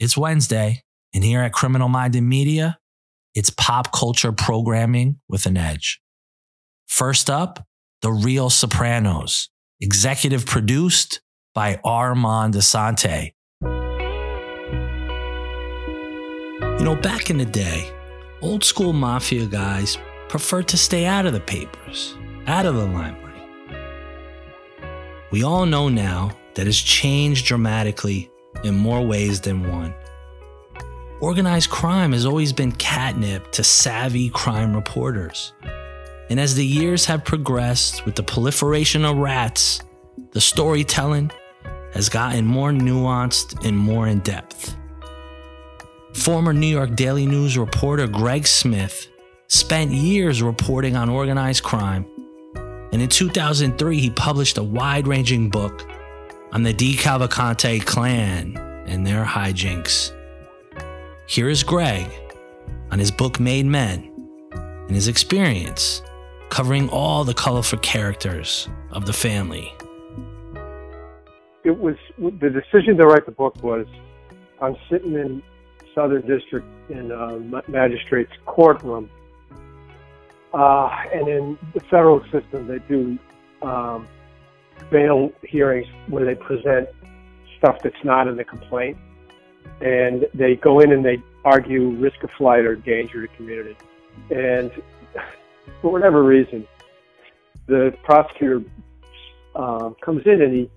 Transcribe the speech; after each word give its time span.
It's 0.00 0.16
Wednesday, 0.16 0.82
and 1.12 1.22
here 1.22 1.42
at 1.42 1.52
Criminal 1.52 1.90
Minded 1.90 2.22
Media, 2.22 2.78
it's 3.34 3.50
pop 3.50 3.92
culture 3.92 4.32
programming 4.32 5.20
with 5.28 5.44
an 5.44 5.58
edge. 5.58 6.00
First 6.86 7.28
up, 7.28 7.66
The 8.00 8.10
Real 8.10 8.48
Sopranos, 8.48 9.50
executive 9.78 10.46
produced 10.46 11.20
by 11.54 11.80
Armand 11.84 12.54
Assante. 12.54 13.34
You 16.78 16.84
know, 16.86 16.96
back 16.96 17.28
in 17.28 17.36
the 17.36 17.44
day, 17.44 17.92
old 18.40 18.64
school 18.64 18.94
mafia 18.94 19.44
guys 19.44 19.98
preferred 20.30 20.68
to 20.68 20.78
stay 20.78 21.04
out 21.04 21.26
of 21.26 21.34
the 21.34 21.40
papers, 21.40 22.16
out 22.46 22.64
of 22.64 22.74
the 22.74 22.86
limelight. 22.86 23.20
We 25.30 25.44
all 25.44 25.66
know 25.66 25.90
now 25.90 26.30
that 26.54 26.64
has 26.64 26.78
changed 26.78 27.44
dramatically 27.44 28.29
in 28.64 28.74
more 28.76 29.04
ways 29.06 29.40
than 29.40 29.68
one. 29.70 29.94
Organized 31.20 31.68
crime 31.70 32.12
has 32.12 32.24
always 32.24 32.52
been 32.52 32.72
catnip 32.72 33.52
to 33.52 33.62
savvy 33.62 34.30
crime 34.30 34.74
reporters. 34.74 35.52
And 36.30 36.40
as 36.40 36.54
the 36.54 36.64
years 36.64 37.04
have 37.06 37.24
progressed 37.24 38.06
with 38.06 38.14
the 38.14 38.22
proliferation 38.22 39.04
of 39.04 39.16
rats, 39.16 39.80
the 40.32 40.40
storytelling 40.40 41.30
has 41.92 42.08
gotten 42.08 42.46
more 42.46 42.70
nuanced 42.70 43.66
and 43.66 43.76
more 43.76 44.06
in 44.06 44.20
depth. 44.20 44.76
Former 46.14 46.52
New 46.52 46.66
York 46.66 46.96
Daily 46.96 47.26
News 47.26 47.58
reporter 47.58 48.06
Greg 48.06 48.46
Smith 48.46 49.08
spent 49.48 49.90
years 49.90 50.42
reporting 50.42 50.96
on 50.96 51.08
organized 51.08 51.64
crime, 51.64 52.06
and 52.92 53.02
in 53.02 53.08
2003 53.08 54.00
he 54.00 54.10
published 54.10 54.56
a 54.56 54.62
wide 54.62 55.06
ranging 55.06 55.50
book 55.50 55.89
on 56.52 56.62
the 56.62 56.74
DeCavalcante 56.74 57.84
clan 57.84 58.56
and 58.86 59.06
their 59.06 59.24
hijinks. 59.24 60.12
Here 61.26 61.48
is 61.48 61.62
Greg 61.62 62.06
on 62.90 62.98
his 62.98 63.10
book 63.10 63.38
Made 63.38 63.66
Men 63.66 64.10
and 64.52 64.90
his 64.90 65.06
experience 65.06 66.02
covering 66.48 66.88
all 66.88 67.22
the 67.22 67.34
colorful 67.34 67.78
characters 67.78 68.68
of 68.90 69.06
the 69.06 69.12
family. 69.12 69.72
It 71.62 71.78
was 71.78 71.94
the 72.18 72.50
decision 72.50 72.96
to 72.96 73.06
write 73.06 73.26
the 73.26 73.32
book 73.32 73.62
was 73.62 73.86
I'm 74.60 74.76
sitting 74.90 75.14
in 75.14 75.42
Southern 75.94 76.26
District 76.26 76.66
in 76.88 77.12
a 77.12 77.38
magistrate's 77.70 78.32
courtroom, 78.46 79.08
uh, 80.52 80.88
and 81.14 81.28
in 81.28 81.58
the 81.74 81.80
federal 81.80 82.22
system 82.32 82.66
they 82.66 82.78
do 82.88 83.18
um, 83.62 84.08
bail 84.90 85.30
hearings 85.42 85.86
where 86.08 86.24
they 86.24 86.34
present 86.34 86.88
stuff 87.58 87.78
that's 87.82 88.04
not 88.04 88.26
in 88.28 88.36
the 88.36 88.44
complaint, 88.44 88.96
and 89.80 90.26
they 90.34 90.56
go 90.56 90.80
in 90.80 90.92
and 90.92 91.04
they 91.04 91.18
argue 91.44 91.90
risk 91.96 92.22
of 92.22 92.30
flight 92.36 92.64
or 92.64 92.76
danger 92.76 93.26
to 93.26 93.36
community, 93.36 93.76
and 94.30 94.70
for 95.80 95.92
whatever 95.92 96.22
reason, 96.22 96.66
the 97.66 97.94
prosecutor 98.02 98.62
uh, 99.54 99.90
comes 100.02 100.22
in 100.26 100.42
and 100.42 100.52
he 100.52 100.70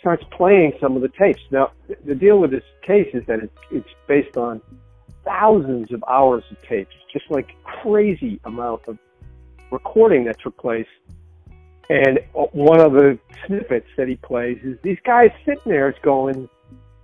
starts 0.00 0.24
playing 0.30 0.72
some 0.80 0.96
of 0.96 1.02
the 1.02 1.10
tapes. 1.18 1.40
Now, 1.50 1.72
the 2.06 2.14
deal 2.14 2.38
with 2.38 2.50
this 2.50 2.64
case 2.82 3.08
is 3.12 3.24
that 3.26 3.40
it's, 3.40 3.52
it's 3.70 3.88
based 4.08 4.36
on 4.36 4.60
thousands 5.24 5.92
of 5.92 6.02
hours 6.08 6.44
of 6.50 6.56
tapes, 6.68 6.94
just 7.12 7.26
like 7.30 7.50
crazy 7.82 8.40
amount 8.44 8.82
of 8.88 8.98
recording 9.70 10.24
that 10.24 10.40
took 10.40 10.56
place. 10.56 10.86
And 11.90 12.20
one 12.32 12.80
of 12.80 12.92
the 12.92 13.18
snippets 13.46 13.86
that 13.96 14.08
he 14.08 14.16
plays 14.16 14.58
is 14.64 14.78
these 14.82 14.98
guys 15.04 15.30
sitting 15.44 15.62
there 15.66 15.94
going, 16.02 16.48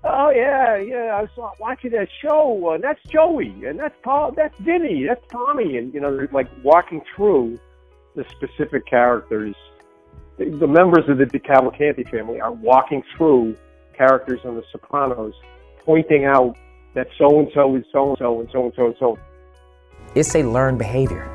"Oh 0.04 0.30
yeah, 0.30 0.76
yeah, 0.76 1.16
I 1.18 1.22
was 1.22 1.54
watching 1.58 1.90
that 1.90 2.08
show, 2.22 2.70
uh, 2.70 2.74
and 2.74 2.84
that's 2.84 3.02
Joey, 3.04 3.66
and 3.66 3.78
that's 3.78 3.94
Paul, 4.02 4.32
that's 4.32 4.54
Vinny, 4.60 5.04
that's 5.06 5.24
Tommy," 5.30 5.76
and 5.76 5.92
you 5.92 6.00
know, 6.00 6.16
they're 6.16 6.28
like 6.32 6.48
walking 6.64 7.02
through 7.14 7.58
the 8.16 8.24
specific 8.36 8.86
characters 8.86 9.54
the 10.40 10.66
members 10.66 11.04
of 11.08 11.18
the 11.18 11.26
DeCavalcante 11.26 12.10
family 12.10 12.40
are 12.40 12.52
walking 12.52 13.02
through 13.14 13.54
characters 13.94 14.40
on 14.44 14.54
The 14.54 14.62
Sopranos, 14.72 15.34
pointing 15.84 16.24
out 16.24 16.56
that 16.94 17.08
so 17.18 17.40
and 17.40 17.48
so 17.52 17.76
is 17.76 17.84
so 17.92 18.08
and 18.08 18.18
so 18.18 18.40
and 18.40 18.48
so 18.50 18.64
and 18.64 18.72
so 18.74 18.86
and 18.86 18.94
so. 18.98 19.18
It's 20.14 20.34
a 20.34 20.42
learned 20.42 20.78
behavior. 20.78 21.28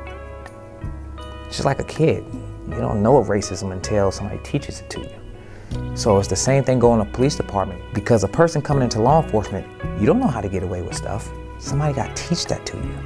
Just 1.46 1.64
like 1.64 1.78
a 1.78 1.84
kid. 1.84 2.24
You 2.68 2.76
don't 2.76 3.02
know 3.02 3.16
of 3.16 3.28
racism 3.28 3.72
until 3.72 4.10
somebody 4.10 4.40
teaches 4.42 4.80
it 4.80 4.90
to 4.90 5.00
you. 5.00 5.96
So 5.96 6.18
it's 6.18 6.28
the 6.28 6.36
same 6.36 6.64
thing 6.64 6.78
going 6.78 7.04
to 7.04 7.10
police 7.12 7.36
department. 7.36 7.82
Because 7.94 8.24
a 8.24 8.28
person 8.28 8.62
coming 8.62 8.82
into 8.82 9.00
law 9.00 9.22
enforcement, 9.22 9.66
you 10.00 10.06
don't 10.06 10.20
know 10.20 10.26
how 10.26 10.40
to 10.40 10.48
get 10.48 10.62
away 10.62 10.82
with 10.82 10.94
stuff. 10.94 11.30
Somebody 11.58 11.94
got 11.94 12.14
to 12.14 12.28
teach 12.28 12.46
that 12.46 12.64
to 12.66 12.76
you. 12.76 12.98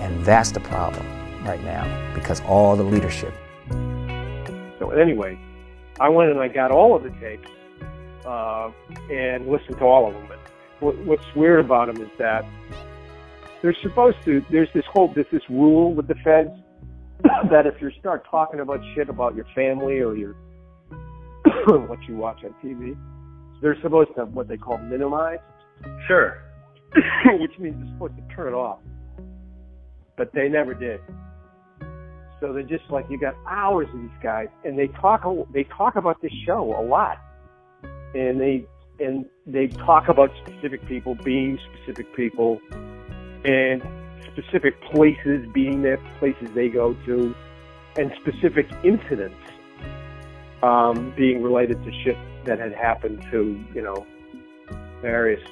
And 0.00 0.24
that's 0.24 0.50
the 0.50 0.60
problem 0.60 1.06
right 1.44 1.62
now 1.64 2.14
because 2.14 2.40
all 2.42 2.76
the 2.76 2.82
leadership 2.82 3.34
so 4.78 4.90
anyway, 4.90 5.38
I 6.00 6.08
went 6.08 6.30
and 6.30 6.40
I 6.40 6.48
got 6.48 6.70
all 6.70 6.94
of 6.94 7.02
the 7.02 7.10
tapes 7.10 7.50
uh, 8.24 8.70
and 9.10 9.48
listened 9.48 9.78
to 9.78 9.84
all 9.84 10.08
of 10.08 10.14
them. 10.14 10.28
But 10.80 10.96
what's 11.04 11.34
weird 11.34 11.64
about 11.64 11.92
them 11.92 12.02
is 12.02 12.10
that 12.18 12.44
they're 13.62 13.76
supposed 13.82 14.18
to. 14.24 14.44
There's 14.50 14.68
this 14.74 14.84
whole 14.84 15.08
there's 15.08 15.26
this 15.32 15.42
rule 15.48 15.94
with 15.94 16.06
the 16.06 16.14
feds 16.16 16.50
that 17.50 17.66
if 17.66 17.80
you 17.80 17.90
start 17.98 18.24
talking 18.30 18.60
about 18.60 18.80
shit 18.94 19.08
about 19.08 19.34
your 19.34 19.46
family 19.54 20.00
or 20.00 20.14
your 20.14 20.34
what 21.66 21.98
you 22.08 22.16
watch 22.16 22.40
on 22.44 22.54
TV, 22.64 22.96
they're 23.62 23.80
supposed 23.82 24.10
to 24.16 24.24
what 24.26 24.48
they 24.48 24.56
call 24.56 24.78
minimize. 24.78 25.38
Sure. 26.06 26.42
Which 27.40 27.58
means 27.58 27.76
they're 27.78 27.92
supposed 27.94 28.16
to 28.16 28.34
turn 28.34 28.52
it 28.52 28.56
off. 28.56 28.80
But 30.16 30.32
they 30.32 30.48
never 30.48 30.74
did. 30.74 31.00
So 32.40 32.52
they're 32.52 32.62
just 32.62 32.84
like 32.90 33.06
you 33.08 33.18
got 33.18 33.34
hours 33.48 33.88
of 33.92 34.00
these 34.00 34.10
guys, 34.22 34.48
and 34.64 34.78
they 34.78 34.88
talk 34.88 35.24
they 35.52 35.64
talk 35.64 35.96
about 35.96 36.20
this 36.20 36.32
show 36.44 36.78
a 36.78 36.84
lot, 36.84 37.18
and 38.14 38.40
they 38.40 38.66
and 39.00 39.24
they 39.46 39.68
talk 39.68 40.08
about 40.08 40.30
specific 40.44 40.86
people 40.86 41.14
being 41.14 41.58
specific 41.72 42.14
people, 42.14 42.60
and 43.44 43.82
specific 44.32 44.80
places 44.82 45.46
being 45.52 45.82
the 45.82 45.98
places 46.18 46.48
they 46.54 46.68
go 46.68 46.94
to, 47.06 47.34
and 47.96 48.12
specific 48.20 48.66
incidents 48.84 49.36
um, 50.62 51.12
being 51.16 51.42
related 51.42 51.82
to 51.84 51.90
shit 52.04 52.16
that 52.44 52.58
had 52.58 52.72
happened 52.72 53.24
to 53.30 53.62
you 53.74 53.82
know 53.82 54.06
various 55.00 55.42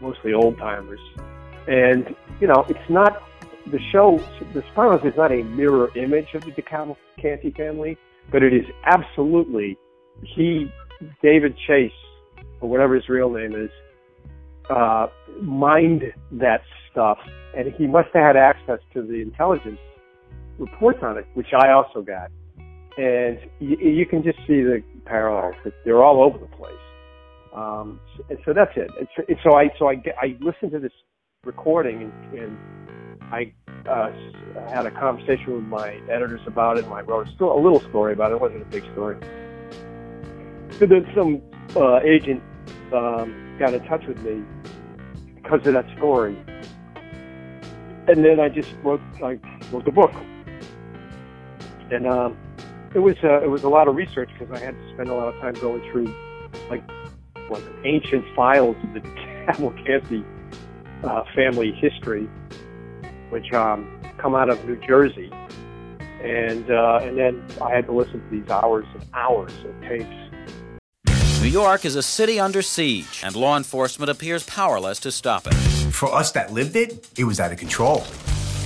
mostly 0.00 0.32
old 0.32 0.58
timers, 0.58 1.00
and 1.66 2.14
you 2.40 2.46
know 2.46 2.64
it's 2.68 2.90
not 2.90 3.22
the 3.66 3.78
show, 3.92 4.18
The 4.52 4.62
Sopranos, 4.68 5.04
is 5.04 5.16
not 5.16 5.30
a 5.32 5.42
mirror 5.44 5.90
image 5.96 6.34
of 6.34 6.44
the 6.44 6.50
DeCavalcante 6.50 7.56
family, 7.56 7.96
but 8.30 8.42
it 8.42 8.52
is 8.52 8.64
absolutely 8.84 9.78
he, 10.22 10.70
David 11.22 11.56
Chase, 11.66 11.92
or 12.60 12.68
whatever 12.68 12.94
his 12.94 13.08
real 13.08 13.30
name 13.30 13.54
is, 13.54 13.70
uh, 14.74 15.06
mined 15.40 16.02
that 16.32 16.62
stuff, 16.90 17.18
and 17.56 17.72
he 17.74 17.86
must 17.86 18.08
have 18.14 18.34
had 18.34 18.36
access 18.36 18.78
to 18.94 19.02
the 19.02 19.20
intelligence 19.20 19.78
reports 20.58 21.00
on 21.02 21.18
it, 21.18 21.26
which 21.34 21.48
I 21.58 21.70
also 21.70 22.02
got. 22.02 22.30
And 22.96 23.38
you, 23.58 23.76
you 23.78 24.06
can 24.06 24.22
just 24.22 24.38
see 24.46 24.62
the 24.62 24.82
parallels; 25.04 25.54
they're 25.84 26.02
all 26.02 26.22
over 26.22 26.38
the 26.38 26.56
place. 26.56 26.72
Um, 27.54 28.00
and 28.30 28.38
so 28.44 28.52
that's 28.52 28.72
it. 28.76 28.90
And 28.98 29.08
so, 29.16 29.22
and 29.28 29.38
so 29.42 29.56
I 29.56 29.70
so 29.78 29.88
I 29.88 30.02
I 30.20 30.36
listened 30.40 30.72
to 30.72 30.78
this 30.78 30.92
recording 31.44 32.02
and, 32.02 32.38
and 32.38 32.58
I 33.32 33.52
uh, 33.88 34.12
had 34.70 34.86
a 34.86 34.90
conversation 34.90 35.54
with 35.54 35.64
my 35.64 36.00
editors 36.10 36.40
about 36.46 36.78
it, 36.78 36.84
and 36.84 36.92
I 36.92 37.00
wrote 37.00 37.26
a, 37.28 37.44
a 37.44 37.60
little 37.60 37.80
story 37.88 38.12
about 38.12 38.30
it. 38.30 38.36
It 38.36 38.40
wasn't 38.40 38.62
a 38.62 38.66
big 38.66 38.84
story. 38.92 39.16
So 40.78 40.86
then 40.86 41.06
some 41.14 41.42
uh, 41.76 42.00
agent 42.00 42.42
um, 42.92 43.51
got 43.58 43.74
in 43.74 43.84
touch 43.84 44.06
with 44.06 44.20
me 44.22 44.44
because 45.36 45.66
of 45.66 45.74
that 45.74 45.86
story, 45.96 46.36
and 48.08 48.24
then 48.24 48.40
I 48.40 48.48
just 48.48 48.70
wrote 48.82 49.00
I 49.22 49.38
wrote 49.70 49.84
the 49.84 49.92
book, 49.92 50.12
and 51.90 52.06
um, 52.06 52.36
it 52.94 53.00
was 53.00 53.16
uh, 53.22 53.42
it 53.42 53.50
was 53.50 53.64
a 53.64 53.68
lot 53.68 53.88
of 53.88 53.96
research 53.96 54.30
because 54.38 54.52
I 54.54 54.64
had 54.64 54.74
to 54.74 54.94
spend 54.94 55.08
a 55.08 55.14
lot 55.14 55.34
of 55.34 55.40
time 55.40 55.54
going 55.54 55.82
through 55.90 56.14
like 56.70 56.82
like 57.50 57.64
ancient 57.84 58.24
files 58.34 58.76
of 58.82 58.94
the 58.94 59.00
Cavalcante 59.46 60.24
uh, 61.04 61.24
family 61.34 61.72
history 61.72 62.28
which 63.32 63.50
um, 63.54 63.88
come 64.18 64.34
out 64.34 64.50
of 64.50 64.62
New 64.66 64.76
Jersey, 64.86 65.30
and 66.22 66.70
uh, 66.70 67.00
and 67.02 67.16
then 67.18 67.42
I 67.62 67.74
had 67.74 67.86
to 67.86 67.92
listen 67.92 68.22
to 68.22 68.28
these 68.30 68.48
hours 68.50 68.84
and 68.92 69.02
hours 69.14 69.52
of 69.64 69.80
tapes. 69.80 70.21
New 71.42 71.48
York 71.48 71.84
is 71.84 71.96
a 71.96 72.04
city 72.04 72.38
under 72.38 72.62
siege, 72.62 73.20
and 73.24 73.34
law 73.34 73.56
enforcement 73.56 74.08
appears 74.08 74.44
powerless 74.44 75.00
to 75.00 75.10
stop 75.10 75.44
it. 75.48 75.54
For 75.90 76.14
us 76.14 76.30
that 76.32 76.52
lived 76.52 76.76
it, 76.76 77.08
it 77.18 77.24
was 77.24 77.40
out 77.40 77.50
of 77.50 77.58
control. 77.58 78.04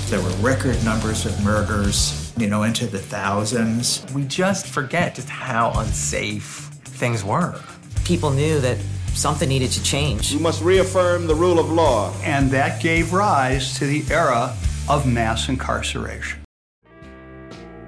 There 0.08 0.20
were 0.20 0.28
record 0.42 0.84
numbers 0.84 1.24
of 1.24 1.42
murders, 1.42 2.34
you 2.36 2.48
know, 2.48 2.64
into 2.64 2.86
the 2.86 2.98
thousands. 2.98 4.04
We 4.14 4.24
just 4.24 4.66
forget 4.66 5.14
just 5.14 5.30
how 5.30 5.72
unsafe 5.74 6.68
things 6.84 7.24
were. 7.24 7.58
People 8.04 8.30
knew 8.30 8.60
that 8.60 8.76
something 9.14 9.48
needed 9.48 9.70
to 9.70 9.82
change. 9.82 10.34
We 10.34 10.40
must 10.40 10.62
reaffirm 10.62 11.26
the 11.26 11.34
rule 11.34 11.58
of 11.58 11.72
law. 11.72 12.12
And 12.24 12.50
that 12.50 12.82
gave 12.82 13.14
rise 13.14 13.78
to 13.78 13.86
the 13.86 14.04
era 14.12 14.54
of 14.86 15.06
mass 15.10 15.48
incarceration. 15.48 16.40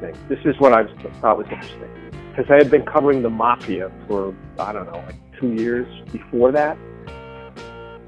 This 0.00 0.38
is 0.46 0.58
what 0.58 0.72
I 0.72 0.84
thought 1.20 1.36
was 1.36 1.46
interesting. 1.50 1.97
Because 2.38 2.52
I 2.52 2.58
had 2.58 2.70
been 2.70 2.86
covering 2.86 3.22
the 3.22 3.30
mafia 3.30 3.90
for, 4.06 4.32
I 4.60 4.72
don't 4.72 4.86
know, 4.86 5.02
like 5.06 5.16
two 5.40 5.54
years 5.54 5.88
before 6.12 6.52
that. 6.52 6.78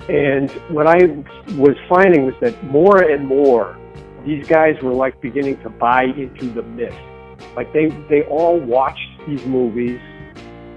And 0.08 0.48
what 0.68 0.86
I 0.86 1.24
was 1.56 1.76
finding 1.88 2.26
was 2.26 2.36
that 2.40 2.62
more 2.62 3.02
and 3.02 3.26
more, 3.26 3.76
these 4.24 4.46
guys 4.46 4.80
were 4.82 4.92
like 4.92 5.20
beginning 5.20 5.60
to 5.62 5.68
buy 5.68 6.04
into 6.04 6.48
the 6.48 6.62
myth. 6.62 6.94
Like 7.56 7.72
they, 7.72 7.88
they 8.08 8.22
all 8.22 8.56
watched 8.60 9.00
these 9.26 9.44
movies, 9.46 9.98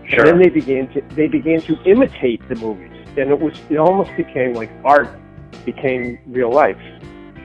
sure. 0.07 0.21
and 0.21 0.29
then 0.29 0.39
they 0.39 0.49
began 0.49 0.91
to 0.93 1.01
they 1.15 1.27
began 1.27 1.61
to 1.61 1.79
imitate 1.83 2.41
the 2.49 2.55
movies, 2.55 2.91
and 3.17 3.29
it 3.29 3.39
was 3.39 3.53
it 3.69 3.77
almost 3.77 4.09
became 4.17 4.53
like 4.53 4.71
art 4.83 5.09
became 5.63 6.17
real 6.25 6.51
life, 6.51 6.81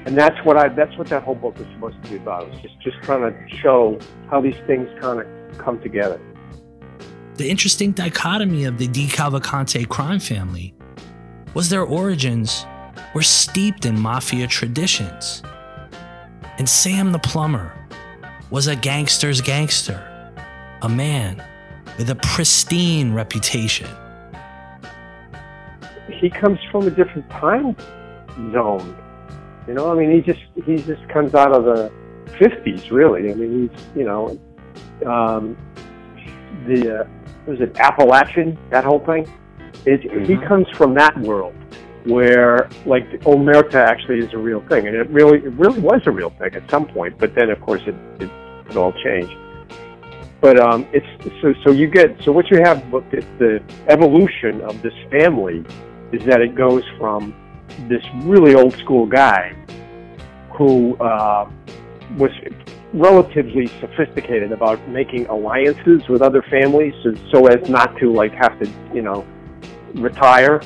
and 0.07 0.17
that's 0.17 0.43
what 0.47 0.57
I 0.57 0.69
that's 0.69 0.97
what 0.97 1.09
that 1.09 1.23
whole 1.23 1.35
book 1.35 1.59
was 1.59 1.67
supposed 1.75 2.03
to 2.03 2.11
be 2.11 2.17
about. 2.17 2.45
It 2.45 2.51
was 2.53 2.61
just 2.63 2.81
just 2.81 2.97
trying 3.03 3.31
to 3.31 3.57
show 3.59 3.99
how 4.31 4.41
these 4.41 4.57
things 4.67 4.89
kind 5.03 5.21
of 5.21 5.38
come 5.57 5.81
together. 5.81 6.21
The 7.37 7.49
interesting 7.49 7.93
dichotomy 7.93 8.65
of 8.65 8.79
the 8.79 8.89
DeCavalcante 8.89 9.89
crime 9.89 10.21
family 10.21 10.75
was 11.55 11.69
their 11.69 11.85
origins 11.85 12.67
were 13.15 13.23
steeped 13.23 13.87
in 13.87 13.99
mafia 13.99 14.47
traditions. 14.47 15.43
And 16.59 16.69
Sam 16.69 17.13
the 17.13 17.19
plumber 17.19 17.73
was 18.51 18.67
a 18.67 18.75
gangster's 18.75 19.41
gangster, 19.41 20.33
a 20.83 20.89
man 20.89 21.43
with 21.97 22.11
a 22.11 22.17
pristine 22.17 23.13
reputation. 23.13 23.89
He 26.09 26.31
comes 26.31 26.59
from 26.71 26.87
a 26.87 26.91
different 26.91 27.29
time 27.31 27.77
zone. 28.53 28.97
You 29.67 29.75
know, 29.75 29.93
I 29.93 29.95
mean, 29.95 30.11
he 30.11 30.21
just 30.21 30.41
he 30.65 30.77
just 30.77 31.07
comes 31.09 31.35
out 31.35 31.53
of 31.53 31.65
the 31.65 31.93
'50s, 32.27 32.91
really. 32.91 33.31
I 33.31 33.35
mean, 33.35 33.69
he's 33.69 33.85
you 33.95 34.05
know, 34.05 34.39
um, 35.07 35.57
the 36.67 37.01
uh, 37.01 37.09
was 37.47 37.61
it 37.61 37.73
Apalachin 37.75 38.57
that 38.71 38.85
whole 38.85 39.01
thing. 39.01 39.27
It, 39.85 40.03
mm-hmm. 40.03 40.25
He 40.25 40.37
comes 40.47 40.69
from 40.71 40.95
that 40.95 41.17
world 41.19 41.55
where 42.05 42.69
like 42.87 43.09
omerta 43.23 43.75
actually 43.75 44.19
is 44.19 44.33
a 44.33 44.39
real 44.39 44.61
thing, 44.69 44.87
and 44.87 44.97
it 44.97 45.09
really 45.11 45.39
it 45.39 45.53
really 45.53 45.81
was 45.81 46.03
a 46.07 46.11
real 46.11 46.31
thing 46.31 46.55
at 46.55 46.71
some 46.71 46.87
point. 46.87 47.19
But 47.19 47.35
then, 47.35 47.51
of 47.51 47.61
course, 47.61 47.83
it 47.87 47.95
it, 48.21 48.31
it 48.71 48.77
all 48.77 48.93
changed. 49.05 49.37
But 50.41 50.59
um, 50.61 50.87
it's 50.93 51.07
so 51.43 51.55
so 51.65 51.71
you 51.73 51.89
get 51.89 52.17
so 52.25 52.33
what 52.33 52.51
you 52.51 52.59
have 52.63 52.91
the, 52.91 53.25
the 53.39 53.63
evolution 53.89 54.61
of 54.63 54.81
this 54.83 54.95
family 55.11 55.65
is 56.13 56.25
that 56.25 56.41
it 56.41 56.55
goes 56.55 56.85
from 56.99 57.35
this 57.89 58.03
really 58.23 58.55
old 58.55 58.75
school 58.79 59.07
guy 59.07 59.55
who 60.57 60.97
uh, 60.97 61.51
was 62.17 62.31
relatively 62.93 63.67
sophisticated 63.81 64.53
about 64.53 64.87
making 64.89 65.27
alliances 65.27 66.09
with 66.09 66.23
other 66.23 66.43
families 66.51 66.95
so, 67.03 67.15
so 67.31 67.47
as 67.47 67.69
not 67.69 67.97
to 67.99 68.13
like 68.13 68.33
have 68.33 68.59
to 68.59 68.71
you 68.95 69.03
know 69.03 69.27
retire 69.95 70.61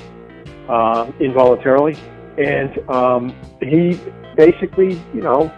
uh, 0.68 1.10
involuntarily, 1.20 1.96
and 2.38 2.78
um, 2.88 3.34
he 3.60 3.98
basically, 4.36 5.00
you 5.14 5.20
know, 5.20 5.52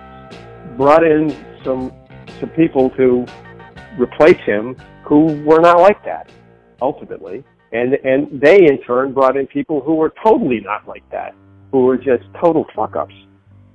brought 0.77 1.05
in 1.05 1.31
some 1.63 1.93
some 2.41 2.49
people 2.51 2.91
to 2.91 3.25
replace 3.99 4.41
him 4.45 4.77
who 5.05 5.43
were 5.45 5.61
not 5.61 5.81
like 5.81 6.03
that 6.05 6.31
ultimately, 6.83 7.45
and 7.73 7.95
and 8.05 8.41
they 8.41 8.57
in 8.67 8.81
turn 8.83 9.13
brought 9.13 9.37
in 9.37 9.47
people 9.47 9.81
who 9.81 9.95
were 9.95 10.13
totally 10.25 10.61
not 10.61 10.87
like 10.89 11.09
that, 11.11 11.35
who 11.73 11.85
were 11.85 11.97
just 11.97 12.25
total 12.41 12.65
fuck 12.75 12.97
ups. 12.97 13.15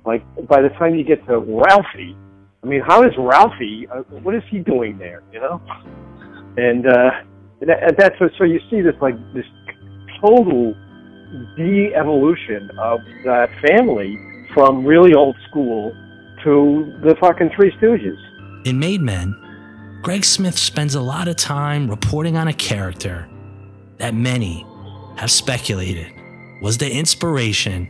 Like 0.04 0.24
by 0.48 0.60
the 0.60 0.70
time 0.70 0.94
you 0.94 1.04
get 1.04 1.24
to 1.26 1.38
Ralphie, 1.38 2.16
I 2.62 2.66
mean, 2.66 2.80
how 2.80 3.02
is 3.02 3.12
Ralphie? 3.16 3.88
Uh, 3.88 4.02
what 4.22 4.34
is 4.34 4.42
he 4.50 4.58
doing 4.58 4.98
there? 4.98 5.22
You 5.32 5.40
know, 5.40 5.62
and 6.56 6.86
uh, 6.86 7.10
that, 7.60 7.94
that's 7.96 8.18
so. 8.18 8.28
So 8.36 8.44
you 8.44 8.60
see 8.70 8.80
this 8.82 8.94
like 9.00 9.14
this 9.32 9.46
total 10.20 10.74
de-evolution 11.56 12.70
of 12.78 13.00
that 13.24 13.48
family 13.60 14.18
from 14.52 14.84
really 14.84 15.14
old 15.14 15.36
school 15.48 15.94
to 16.44 16.98
the 17.02 17.16
fucking 17.20 17.50
Three 17.56 17.70
Stooges. 17.72 18.18
In 18.66 18.78
Made 18.78 19.00
Men, 19.00 19.34
Greg 20.02 20.24
Smith 20.24 20.58
spends 20.58 20.94
a 20.94 21.00
lot 21.00 21.28
of 21.28 21.36
time 21.36 21.88
reporting 21.88 22.36
on 22.36 22.48
a 22.48 22.52
character 22.52 23.28
that 23.98 24.14
many 24.14 24.66
have 25.16 25.30
speculated 25.30 26.12
was 26.60 26.76
the 26.76 26.90
inspiration 26.90 27.88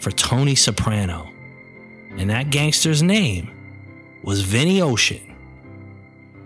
for 0.00 0.10
Tony 0.10 0.54
Soprano. 0.54 1.30
And 2.16 2.30
that 2.30 2.50
gangster's 2.50 3.02
name 3.02 3.50
was 4.24 4.40
Vinny 4.40 4.80
Ocean. 4.80 5.20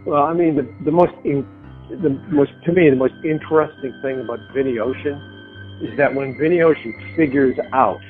Well, 0.04 0.24
I 0.24 0.34
mean, 0.34 0.56
the, 0.56 0.66
the 0.84 0.90
most, 0.90 1.12
in, 1.24 1.46
the 1.90 2.10
most, 2.28 2.50
to 2.66 2.72
me, 2.72 2.90
the 2.90 2.96
most 2.96 3.14
interesting 3.24 3.94
thing 4.02 4.20
about 4.20 4.40
Vinny 4.52 4.78
Ocean 4.78 5.14
is 5.80 5.96
that 5.96 6.12
when 6.12 6.36
Vinny 6.38 6.60
Ocean 6.60 6.92
figures 7.14 7.56
out 7.72 8.00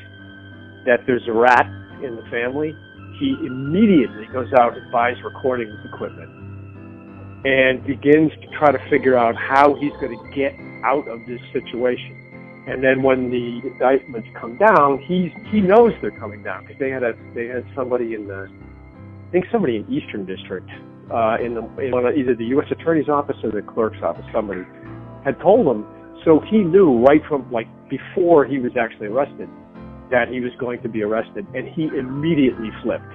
that 0.86 1.00
there's 1.06 1.26
a 1.28 1.32
rat 1.32 1.66
in 2.02 2.16
the 2.16 2.24
family, 2.30 2.74
he 3.20 3.36
immediately 3.44 4.26
goes 4.32 4.52
out 4.58 4.76
and 4.76 4.90
buys 4.90 5.16
recording 5.22 5.68
equipment 5.92 6.30
and 7.44 7.84
begins 7.86 8.32
to 8.40 8.48
try 8.58 8.72
to 8.72 8.78
figure 8.88 9.18
out 9.18 9.36
how 9.36 9.74
he's 9.74 9.92
going 10.00 10.16
to 10.16 10.34
get 10.34 10.54
out 10.82 11.06
of 11.08 11.20
this 11.26 11.40
situation. 11.52 12.14
And 12.66 12.82
then 12.82 13.02
when 13.02 13.30
the 13.30 13.60
indictments 13.66 14.28
come 14.38 14.56
down, 14.56 14.98
he's 15.02 15.32
he 15.50 15.60
knows 15.60 15.92
they're 16.00 16.18
coming 16.18 16.42
down 16.42 16.64
because 16.64 16.78
they 16.78 16.90
had 16.90 17.02
a 17.02 17.14
they 17.34 17.46
had 17.46 17.64
somebody 17.74 18.14
in 18.14 18.28
the 18.28 18.48
I 19.28 19.30
think 19.30 19.44
somebody 19.52 19.76
in 19.76 19.84
Eastern 19.92 20.25
District 20.25 20.69
uh, 21.12 21.36
in 21.44 21.54
the 21.54 21.62
in 21.84 21.92
either 21.92 22.34
the 22.34 22.46
U.S. 22.56 22.66
Attorney's 22.70 23.08
office 23.08 23.36
or 23.44 23.50
the 23.50 23.62
clerk's 23.62 24.00
office. 24.02 24.25
Somebody 24.32 24.62
had 25.25 25.38
told 25.40 25.66
him 25.66 25.84
so 26.25 26.40
he 26.50 26.58
knew 26.58 27.04
right 27.04 27.20
from 27.28 27.50
like 27.52 27.69
before 27.88 28.44
he 28.44 28.58
was 28.58 28.72
actually 28.78 29.08
arrested 29.08 29.48
that 30.10 30.28
he 30.28 30.40
was 30.40 30.52
going 30.58 30.80
to 30.82 30.88
be 30.88 31.02
arrested, 31.02 31.46
and 31.54 31.69
he 31.69 31.84
immediately 31.84 32.70
flipped. 32.82 33.12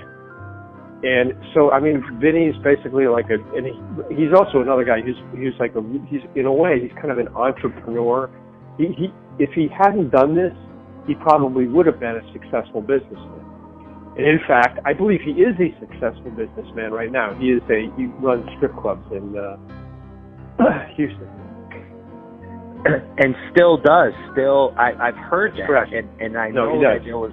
And 1.03 1.33
so, 1.53 1.71
I 1.71 1.81
mean, 1.81 2.01
Vinny 2.21 2.45
is 2.45 2.55
basically 2.63 3.07
like 3.07 3.25
a, 3.27 3.35
and 3.57 3.65
he, 3.65 3.73
he's 4.15 4.31
also 4.31 4.61
another 4.61 4.85
guy 4.85 5.01
who's 5.01 5.17
who's 5.35 5.55
like 5.59 5.75
a, 5.75 5.81
he's 6.07 6.21
in 6.35 6.45
a 6.45 6.53
way 6.53 6.79
he's 6.79 6.93
kind 6.95 7.11
of 7.11 7.17
an 7.17 7.27
entrepreneur. 7.35 8.29
He, 8.77 8.87
he 8.95 9.07
if 9.37 9.49
he 9.53 9.67
hadn't 9.67 10.11
done 10.11 10.35
this, 10.35 10.53
he 11.05 11.15
probably 11.15 11.67
would 11.67 11.85
have 11.87 11.99
been 11.99 12.15
a 12.15 12.25
successful 12.31 12.81
businessman. 12.81 13.42
And 14.17 14.27
in 14.27 14.39
fact, 14.47 14.79
I 14.85 14.93
believe 14.93 15.21
he 15.25 15.31
is 15.31 15.55
a 15.57 15.73
successful 15.79 16.29
businessman 16.31 16.91
right 16.91 17.11
now. 17.11 17.33
He 17.39 17.47
is 17.49 17.61
a 17.69 17.89
he 17.97 18.05
runs 18.21 18.45
strip 18.57 18.75
clubs 18.77 19.05
in 19.11 19.35
uh, 19.37 19.57
Houston. 20.95 21.29
and 23.17 23.33
still 23.51 23.77
does. 23.77 24.13
Still, 24.33 24.73
I, 24.77 24.91
I've 24.99 25.15
heard 25.15 25.53
that, 25.53 25.67
Correct. 25.67 25.93
and 25.93 26.09
and 26.21 26.37
I 26.37 26.49
no, 26.49 26.65
know 26.65 26.77
he 26.77 26.83
that 26.83 27.05
there 27.05 27.17
was 27.17 27.31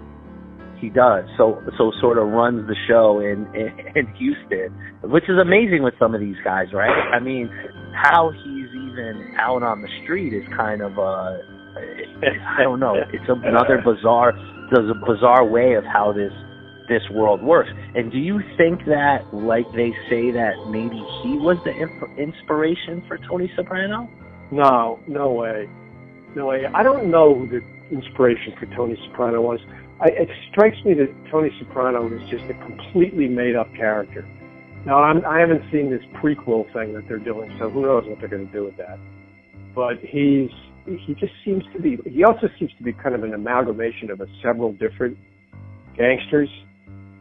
he 0.81 0.89
does. 0.89 1.25
So 1.37 1.61
so 1.77 1.93
sort 2.01 2.17
of 2.17 2.29
runs 2.29 2.67
the 2.67 2.77
show 2.89 3.21
in, 3.21 3.45
in 3.55 3.69
in 3.97 4.07
Houston, 4.17 4.73
which 5.05 5.25
is 5.25 5.37
amazing 5.37 5.83
with 5.83 5.95
some 5.99 6.15
of 6.15 6.21
these 6.21 6.39
guys, 6.45 6.73
right? 6.73 6.91
I 7.13 7.21
mean, 7.21 7.51
how 7.93 8.31
he's 8.31 8.71
even 8.73 9.35
out 9.39 9.63
on 9.63 9.83
the 9.83 9.89
street 10.03 10.33
is 10.33 10.45
kind 10.57 10.81
of 10.81 10.99
uh 10.99 11.37
I 12.57 12.63
don't 12.63 12.81
know. 12.81 12.97
It's 13.13 13.29
another 13.29 13.83
bizarre, 13.85 14.33
there's 14.73 14.91
a 14.91 14.99
bizarre 15.07 15.45
way 15.45 15.75
of 15.75 15.85
how 15.85 16.13
this 16.13 16.33
this 16.91 17.03
world 17.15 17.41
works. 17.41 17.71
And 17.95 18.11
do 18.11 18.19
you 18.19 18.41
think 18.59 18.85
that, 18.87 19.33
like 19.33 19.65
they 19.73 19.95
say, 20.11 20.35
that 20.35 20.59
maybe 20.69 20.99
he 21.23 21.39
was 21.39 21.57
the 21.65 21.73
inspiration 22.21 23.03
for 23.07 23.17
Tony 23.31 23.51
Soprano? 23.55 24.11
No, 24.51 24.99
no 25.07 25.31
way. 25.31 25.71
No 26.35 26.47
way. 26.47 26.65
I 26.75 26.83
don't 26.83 27.09
know 27.11 27.35
who 27.35 27.47
the 27.49 27.61
inspiration 27.95 28.53
for 28.59 28.67
Tony 28.75 28.99
Soprano 29.09 29.41
was. 29.41 29.61
I, 30.01 30.09
it 30.09 30.29
strikes 30.51 30.77
me 30.85 30.95
that 30.95 31.09
Tony 31.31 31.51
Soprano 31.61 32.07
is 32.07 32.21
just 32.29 32.45
a 32.51 32.55
completely 32.67 33.29
made 33.29 33.55
up 33.55 33.73
character. 33.77 34.27
Now, 34.85 35.03
I'm, 35.03 35.25
I 35.25 35.39
haven't 35.39 35.63
seen 35.71 35.91
this 35.91 36.03
prequel 36.21 36.67
thing 36.73 36.95
that 36.95 37.07
they're 37.07 37.19
doing, 37.19 37.55
so 37.61 37.71
who 37.71 37.83
knows 37.83 38.05
what 38.07 38.19
they're 38.19 38.29
going 38.29 38.47
to 38.47 38.53
do 38.53 38.65
with 38.65 38.77
that. 38.79 38.99
But 39.75 39.99
he's 40.03 40.51
he 40.87 41.15
just 41.15 41.33
seems 41.45 41.63
to 41.75 41.81
be. 41.81 41.99
He 42.11 42.25
also 42.25 42.49
seems 42.59 42.73
to 42.79 42.83
be 42.83 42.93
kind 42.93 43.15
of 43.15 43.23
an 43.23 43.35
amalgamation 43.35 44.11
of 44.11 44.21
a 44.21 44.27
several 44.43 44.73
different 44.73 45.17
gangsters. 45.97 46.49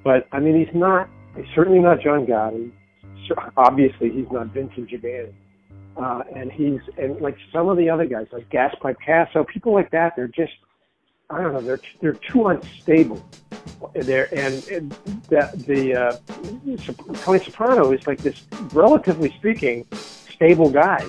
But 0.04 0.28
I 0.32 0.40
mean, 0.40 0.58
he's 0.66 0.74
not. 0.74 1.10
He's 1.36 1.46
certainly 1.54 1.80
not 1.80 2.02
John 2.02 2.26
Gotti. 2.26 2.72
Obviously, 3.58 4.12
he's 4.12 4.30
not 4.32 4.48
Vincent 4.48 4.90
Gigante. 4.90 5.34
Uh, 5.98 6.24
and 6.34 6.52
he's 6.52 6.80
and 6.98 7.20
like 7.20 7.38
some 7.52 7.68
of 7.68 7.78
the 7.78 7.90
other 7.90 8.06
guys, 8.06 8.28
like 8.32 8.50
Gaspipe 8.50 8.96
Casso, 9.06 9.46
people 9.46 9.74
like 9.74 9.92
that, 9.92 10.16
they're 10.16 10.28
just 10.28 10.54
I 11.30 11.42
don't 11.44 11.54
know, 11.54 11.62
they're 11.62 11.80
they're 12.02 12.14
too 12.14 12.48
unstable. 12.48 13.24
There 13.94 14.30
and, 14.34 14.66
and 14.70 14.92
the 15.30 15.52
the 15.68 15.96
uh, 15.96 17.16
Tony 17.22 17.40
Soprano 17.40 17.92
is 17.92 18.08
like 18.08 18.20
this, 18.20 18.46
relatively 18.74 19.32
speaking, 19.38 19.86
stable 19.94 20.70
guy. 20.70 21.06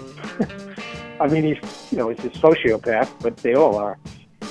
I 1.20 1.26
mean, 1.28 1.44
he's 1.44 1.92
you 1.92 1.98
know 1.98 2.08
he's 2.10 2.24
a 2.24 2.30
sociopath, 2.30 3.10
but 3.20 3.36
they 3.38 3.54
all 3.54 3.76
are. 3.76 3.98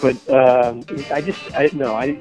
But 0.02 0.16
um, 0.30 0.84
I 1.12 1.22
just 1.22 1.40
I 1.54 1.70
no 1.74 1.96
I 1.96 2.14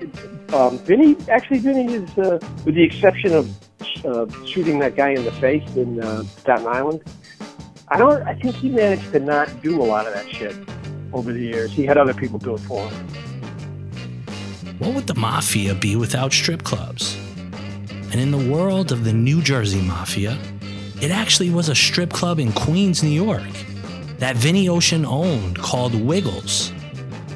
um, 0.52 0.78
Vinny 0.78 1.17
actually 1.28 1.59
Vinny 1.59 1.93
is 1.93 2.19
uh, 2.19 2.38
with 2.64 2.75
the 2.75 2.83
exception 2.83 3.35
of 3.35 3.50
uh, 4.05 4.26
shooting 4.47 4.78
that 4.78 4.97
guy 4.97 5.11
in 5.11 5.25
the 5.25 5.33
face 5.33 5.76
in 5.76 6.02
uh, 6.02 6.23
Staten 6.23 6.67
Island. 6.67 7.02
I 7.88 7.99
don't. 7.99 8.23
I 8.23 8.35
think 8.35 8.55
he 8.57 8.69
managed 8.69 9.12
to 9.12 9.21
not 9.21 9.62
do 9.62 9.81
a 9.81 9.85
lot 9.85 10.07
of 10.07 10.14
that 10.14 10.28
shit 10.28 10.57
over 11.12 11.33
the 11.33 11.40
years. 11.40 11.73
He 11.73 11.85
had 11.85 11.97
other 11.99 12.14
people 12.14 12.38
do 12.38 12.55
it 12.55 12.61
for 12.61 12.88
him. 12.88 13.09
What 14.78 14.95
would 14.95 15.07
the 15.07 15.14
mafia 15.14 15.75
be 15.75 15.97
without 15.97 16.33
strip 16.33 16.62
clubs? 16.62 17.17
And 18.11 18.21
in 18.21 18.31
the 18.31 18.52
world 18.52 18.93
of 18.93 19.05
the 19.05 19.12
New 19.12 19.43
Jersey 19.43 19.83
Mafia, 19.83 20.38
it 21.00 21.11
actually 21.11 21.50
was 21.50 21.69
a 21.69 21.75
strip 21.75 22.11
club 22.11 22.38
in 22.38 22.52
Queens, 22.52 23.02
New 23.02 23.11
York, 23.11 23.43
that 24.19 24.37
Vinny 24.37 24.69
Ocean 24.69 25.05
owned 25.05 25.59
called 25.59 25.95
Wiggles. 25.95 26.73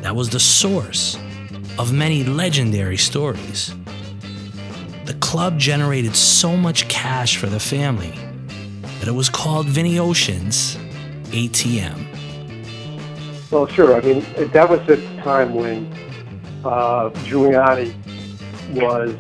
That 0.00 0.16
was 0.16 0.31
the 0.31 0.40
source 0.40 1.16
of 1.78 1.92
many 1.92 2.24
legendary 2.24 2.96
stories. 2.96 3.74
The 5.06 5.14
club 5.14 5.58
generated 5.58 6.14
so 6.14 6.56
much 6.56 6.88
cash 6.88 7.36
for 7.36 7.46
the 7.46 7.60
family 7.60 8.14
that 8.98 9.08
it 9.08 9.12
was 9.12 9.28
called 9.28 9.66
Vinny 9.66 9.98
Ocean's 9.98 10.76
ATM. 11.30 12.06
Well, 13.50 13.66
sure. 13.66 13.96
I 13.96 14.00
mean, 14.00 14.24
that 14.52 14.68
was 14.70 14.80
the 14.86 14.96
time 15.22 15.54
when 15.54 15.92
uh, 16.64 17.10
Giuliani 17.26 17.94
was 18.74 19.14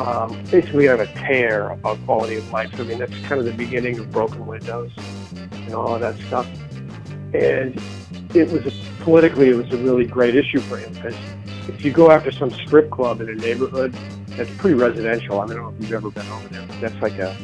um, 0.00 0.42
basically 0.50 0.88
on 0.88 1.00
a 1.00 1.06
tear 1.06 1.70
about 1.70 1.98
quality 2.04 2.36
of 2.36 2.50
life. 2.50 2.78
I 2.78 2.84
mean, 2.84 2.98
that's 2.98 3.16
kind 3.20 3.38
of 3.38 3.44
the 3.44 3.52
beginning 3.52 3.98
of 3.98 4.10
broken 4.10 4.46
windows 4.46 4.90
and 5.52 5.74
all 5.74 5.94
of 5.94 6.00
that 6.00 6.16
stuff. 6.26 6.46
And 7.32 7.80
it 8.34 8.50
was 8.50 8.66
a, 8.66 8.89
politically, 9.00 9.48
it 9.48 9.56
was 9.56 9.70
a 9.72 9.76
really 9.78 10.04
great 10.04 10.36
issue 10.36 10.60
for 10.60 10.76
him 10.76 10.92
because 10.92 11.14
if 11.68 11.84
you 11.84 11.92
go 11.92 12.10
after 12.10 12.30
some 12.30 12.50
strip 12.50 12.90
club 12.90 13.20
in 13.20 13.28
a 13.28 13.34
neighborhood 13.34 13.92
that's 14.28 14.50
pretty 14.56 14.74
residential, 14.74 15.40
I, 15.40 15.46
mean, 15.46 15.52
I 15.52 15.60
don't 15.60 15.64
know 15.64 15.74
if 15.76 15.80
you've 15.80 15.92
ever 15.92 16.10
been 16.10 16.26
over 16.28 16.48
there, 16.48 16.66
but 16.66 16.80
that's 16.80 17.02
like 17.02 17.18
a 17.18 17.36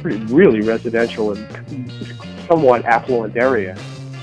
pretty 0.00 0.18
really 0.32 0.60
residential 0.60 1.32
and 1.32 1.92
somewhat 2.48 2.84
affluent 2.84 3.36
area. 3.36 3.76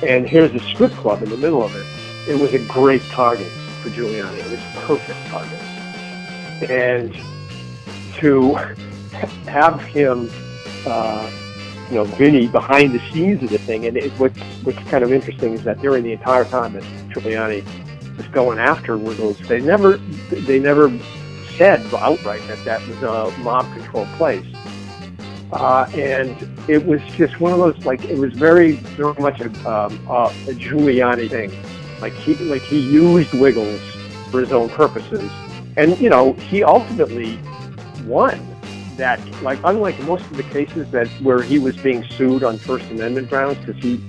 And 0.06 0.28
here's 0.28 0.54
a 0.54 0.60
strip 0.60 0.92
club 0.94 1.24
in 1.24 1.30
the 1.30 1.38
middle 1.38 1.64
of 1.64 1.76
it. 1.76 1.86
It 2.30 2.40
was 2.40 2.54
a 2.54 2.60
great 2.68 3.02
target 3.04 3.48
for 3.82 3.90
Giuliani. 3.90 4.38
It 4.38 4.46
was 4.46 4.54
a 4.54 4.80
perfect 4.86 5.20
target. 5.28 6.70
And 6.70 7.14
to 8.18 8.54
have 9.48 9.82
him, 9.82 10.30
uh, 10.86 11.30
you 11.90 11.96
know, 11.96 12.04
Vinny 12.04 12.48
behind 12.48 12.94
the 12.94 13.00
scenes 13.12 13.42
of 13.42 13.50
the 13.50 13.58
thing, 13.58 13.86
and 13.86 13.98
it, 13.98 14.12
what's, 14.14 14.40
what's 14.64 14.78
kind 14.90 15.04
of 15.04 15.12
interesting 15.12 15.54
is 15.54 15.64
that 15.64 15.82
during 15.82 16.04
the 16.04 16.12
entire 16.12 16.46
time 16.46 16.74
that 16.74 16.84
Giuliani 17.10 17.66
was 18.18 18.28
going 18.28 18.60
after 18.60 18.98
Wiggles, 18.98 19.40
they 19.48 19.60
never, 19.60 19.98
they 20.30 20.60
never 20.60 20.92
said 21.58 21.82
outright 21.94 22.42
that 22.48 22.64
that 22.64 22.88
was 22.88 23.02
a 23.04 23.38
mob-controlled 23.40 24.08
place. 24.18 24.46
Uh, 25.52 25.90
and 25.96 26.48
it 26.70 26.86
was 26.86 27.02
just 27.18 27.40
one 27.40 27.52
of 27.52 27.58
those 27.58 27.84
like 27.84 28.06
it 28.06 28.20
was 28.20 28.32
very 28.34 28.74
very 28.74 29.16
much 29.16 29.42
a, 29.42 29.48
um, 29.68 29.92
a 30.08 30.54
Giuliani 30.54 31.28
thing. 31.28 31.52
Like 32.02 32.14
he 32.14 32.36
like 32.36 32.62
he 32.62 32.80
used 32.80 33.34
Wiggles 33.34 33.82
for 34.30 34.42
his 34.42 34.52
own 34.52 34.70
purposes, 34.70 35.30
and 35.76 35.98
you 35.98 36.10
know 36.10 36.34
he 36.34 36.64
ultimately 36.64 37.40
won 38.06 38.40
that. 39.00 39.20
Like 39.42 39.60
unlike 39.64 40.00
most 40.04 40.24
of 40.26 40.38
the 40.38 40.44
cases 40.44 40.90
that 40.92 41.08
where 41.24 41.42
he 41.42 41.60
was 41.60 41.76
being 41.76 42.04
sued 42.04 42.44
on 42.44 42.58
First 42.58 42.90
Amendment 42.92 43.30
grounds 43.30 43.58
because 43.66 43.82
he 43.82 44.00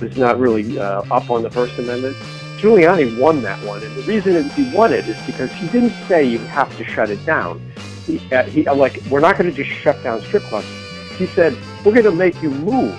was 0.00 0.16
not 0.16 0.38
really 0.38 0.78
uh, 0.78 1.02
up 1.10 1.30
on 1.30 1.42
the 1.42 1.50
First 1.50 1.78
Amendment. 1.78 2.16
Giuliani 2.58 3.18
won 3.18 3.42
that 3.42 3.62
one, 3.64 3.82
and 3.82 3.94
the 3.96 4.02
reason 4.02 4.48
he 4.50 4.74
won 4.74 4.92
it 4.92 5.06
is 5.08 5.20
because 5.26 5.50
he 5.52 5.68
didn't 5.68 5.94
say 6.06 6.24
you 6.24 6.38
have 6.38 6.74
to 6.76 6.84
shut 6.84 7.10
it 7.10 7.24
down 7.26 7.60
he, 8.06 8.20
uh, 8.32 8.42
he 8.44 8.66
uh, 8.66 8.74
like 8.74 9.00
we're 9.10 9.20
not 9.20 9.38
going 9.38 9.50
to 9.50 9.56
just 9.56 9.70
shut 9.70 10.02
down 10.02 10.20
strip 10.22 10.42
clubs. 10.44 10.66
He 11.16 11.26
said 11.26 11.56
we're 11.84 11.92
going 11.92 12.04
to 12.04 12.12
make 12.12 12.40
you 12.42 12.50
move, 12.50 12.94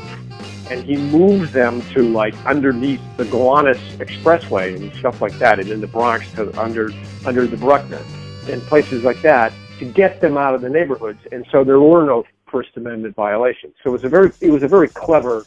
and 0.71 0.83
he 0.83 0.97
moved 0.97 1.53
them 1.53 1.81
to 1.91 2.03
like 2.03 2.33
underneath 2.45 3.01
the 3.17 3.25
Gowanus 3.25 3.79
Expressway 3.97 4.75
and 4.75 4.93
stuff 4.95 5.21
like 5.21 5.37
that, 5.39 5.59
and 5.59 5.69
in 5.69 5.81
the 5.81 5.87
Bronx 5.87 6.31
to 6.33 6.57
under 6.59 6.91
under 7.25 7.47
the 7.47 7.57
Bruckner 7.57 8.01
and 8.49 8.61
places 8.63 9.03
like 9.03 9.21
that 9.21 9.53
to 9.79 9.85
get 9.85 10.21
them 10.21 10.37
out 10.37 10.55
of 10.55 10.61
the 10.61 10.69
neighborhoods. 10.69 11.19
And 11.31 11.45
so 11.51 11.63
there 11.63 11.79
were 11.79 12.05
no 12.05 12.25
First 12.47 12.77
Amendment 12.77 13.15
violations. 13.15 13.73
So 13.83 13.89
it 13.89 13.93
was 13.93 14.03
a 14.03 14.09
very 14.09 14.31
it 14.41 14.51
was 14.51 14.63
a 14.63 14.67
very 14.67 14.87
clever 14.87 15.43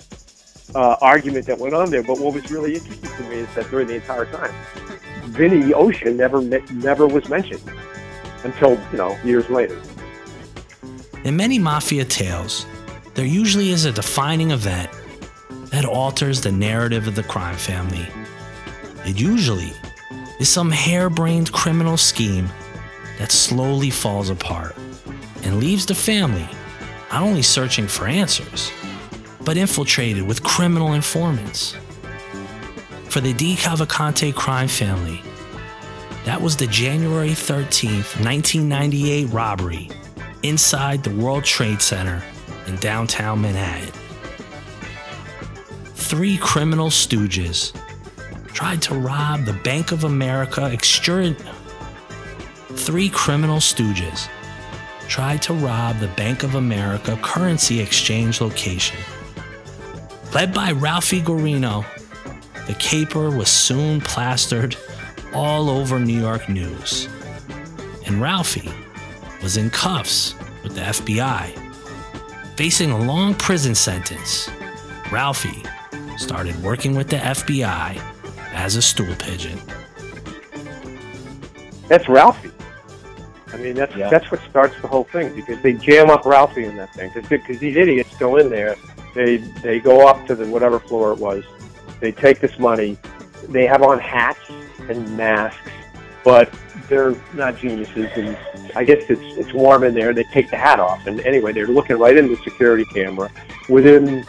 uh, 0.74 0.96
argument 1.00 1.46
that 1.46 1.58
went 1.58 1.74
on 1.74 1.90
there. 1.90 2.02
But 2.02 2.18
what 2.18 2.34
was 2.34 2.50
really 2.50 2.74
interesting 2.74 3.10
to 3.10 3.22
me 3.30 3.36
is 3.36 3.54
that 3.54 3.70
during 3.70 3.86
the 3.86 3.94
entire 3.94 4.26
time, 4.26 4.52
Vinny 5.26 5.72
Ocean 5.72 6.16
never 6.16 6.40
never 6.42 7.06
was 7.06 7.28
mentioned 7.28 7.62
until, 8.44 8.72
you 8.90 8.98
know, 8.98 9.16
years 9.24 9.48
later. 9.50 9.80
In 11.24 11.36
many 11.36 11.58
mafia 11.58 12.04
tales, 12.04 12.66
there 13.14 13.26
usually 13.26 13.70
is 13.70 13.84
a 13.84 13.92
defining 13.92 14.50
event 14.50 14.90
that 15.70 15.84
alters 15.84 16.40
the 16.40 16.52
narrative 16.52 17.08
of 17.08 17.14
the 17.16 17.22
crime 17.22 17.56
family. 17.56 18.06
It 19.04 19.20
usually 19.20 19.72
is 20.38 20.48
some 20.48 20.70
harebrained 20.70 21.52
criminal 21.52 21.96
scheme 21.96 22.48
that 23.18 23.32
slowly 23.32 23.90
falls 23.90 24.30
apart 24.30 24.76
and 25.42 25.60
leaves 25.60 25.86
the 25.86 25.94
family 25.94 26.48
not 27.10 27.22
only 27.22 27.42
searching 27.42 27.86
for 27.86 28.06
answers, 28.06 28.70
but 29.44 29.56
infiltrated 29.56 30.26
with 30.26 30.42
criminal 30.42 30.92
informants. 30.92 31.74
For 33.08 33.20
the 33.20 33.32
DeCavalcante 33.32 34.34
crime 34.34 34.68
family, 34.68 35.22
that 36.24 36.42
was 36.42 36.56
the 36.56 36.66
January 36.66 37.30
13th, 37.30 38.22
1998 38.22 39.26
robbery 39.26 39.88
inside 40.42 41.02
the 41.02 41.14
World 41.14 41.44
Trade 41.44 41.80
Center 41.80 42.22
in 42.66 42.76
downtown 42.76 43.40
Manhattan. 43.40 43.92
Three 45.94 46.36
criminal 46.36 46.88
stooges 46.88 47.72
tried 48.48 48.82
to 48.82 48.94
rob 48.94 49.44
the 49.44 49.52
Bank 49.52 49.92
of 49.92 50.04
America 50.04 50.62
extern- 50.62 51.36
Three 52.86 53.08
criminal 53.08 53.58
stooges 53.58 54.28
tried 55.08 55.42
to 55.42 55.54
rob 55.54 55.98
the 55.98 56.06
Bank 56.06 56.44
of 56.44 56.54
America 56.54 57.18
currency 57.20 57.80
exchange 57.80 58.40
location. 58.40 58.96
Led 60.32 60.54
by 60.54 60.70
Ralphie 60.70 61.20
Guarino, 61.20 61.84
the 62.68 62.74
caper 62.74 63.28
was 63.28 63.48
soon 63.48 64.00
plastered 64.00 64.76
all 65.34 65.68
over 65.68 65.98
New 65.98 66.20
York 66.20 66.48
news. 66.48 67.08
And 68.06 68.22
Ralphie 68.22 68.70
was 69.42 69.56
in 69.56 69.68
cuffs 69.70 70.36
with 70.62 70.76
the 70.76 70.82
FBI. 70.82 71.58
Facing 72.56 72.92
a 72.92 73.00
long 73.00 73.34
prison 73.34 73.74
sentence, 73.74 74.48
Ralphie 75.10 75.64
started 76.18 76.54
working 76.62 76.94
with 76.94 77.10
the 77.10 77.16
FBI 77.16 78.00
as 78.52 78.76
a 78.76 78.80
stool 78.80 79.12
pigeon. 79.16 79.60
That's 81.88 82.08
Ralphie. 82.08 82.52
I 83.56 83.58
mean, 83.58 83.74
that's 83.74 83.96
yeah. 83.96 84.10
that's 84.10 84.30
what 84.30 84.40
starts 84.50 84.74
the 84.82 84.88
whole 84.88 85.04
thing 85.04 85.34
because 85.34 85.62
they 85.62 85.72
jam 85.72 86.10
up 86.10 86.26
Ralphie 86.26 86.64
in 86.64 86.76
that 86.76 86.92
thing 86.92 87.10
because 87.14 87.58
these 87.58 87.74
idiots 87.74 88.14
go 88.18 88.36
in 88.36 88.50
there. 88.50 88.76
They 89.14 89.38
they 89.62 89.80
go 89.80 90.06
up 90.06 90.26
to 90.26 90.34
the 90.34 90.46
whatever 90.46 90.78
floor 90.78 91.12
it 91.12 91.18
was. 91.18 91.42
They 92.00 92.12
take 92.12 92.40
this 92.40 92.58
money. 92.58 92.98
They 93.48 93.66
have 93.66 93.82
on 93.82 93.98
hats 93.98 94.40
and 94.90 95.16
masks, 95.16 95.70
but 96.22 96.52
they're 96.90 97.16
not 97.32 97.56
geniuses. 97.56 98.10
And 98.14 98.36
I 98.74 98.84
guess 98.84 99.04
it's 99.08 99.38
it's 99.38 99.54
warm 99.54 99.84
in 99.84 99.94
there. 99.94 100.12
They 100.12 100.24
take 100.24 100.50
the 100.50 100.58
hat 100.58 100.78
off, 100.78 101.06
and 101.06 101.18
anyway, 101.20 101.52
they're 101.52 101.66
looking 101.66 101.96
right 101.96 102.16
in 102.16 102.28
the 102.28 102.36
security 102.44 102.84
camera. 102.92 103.30
Within 103.70 104.26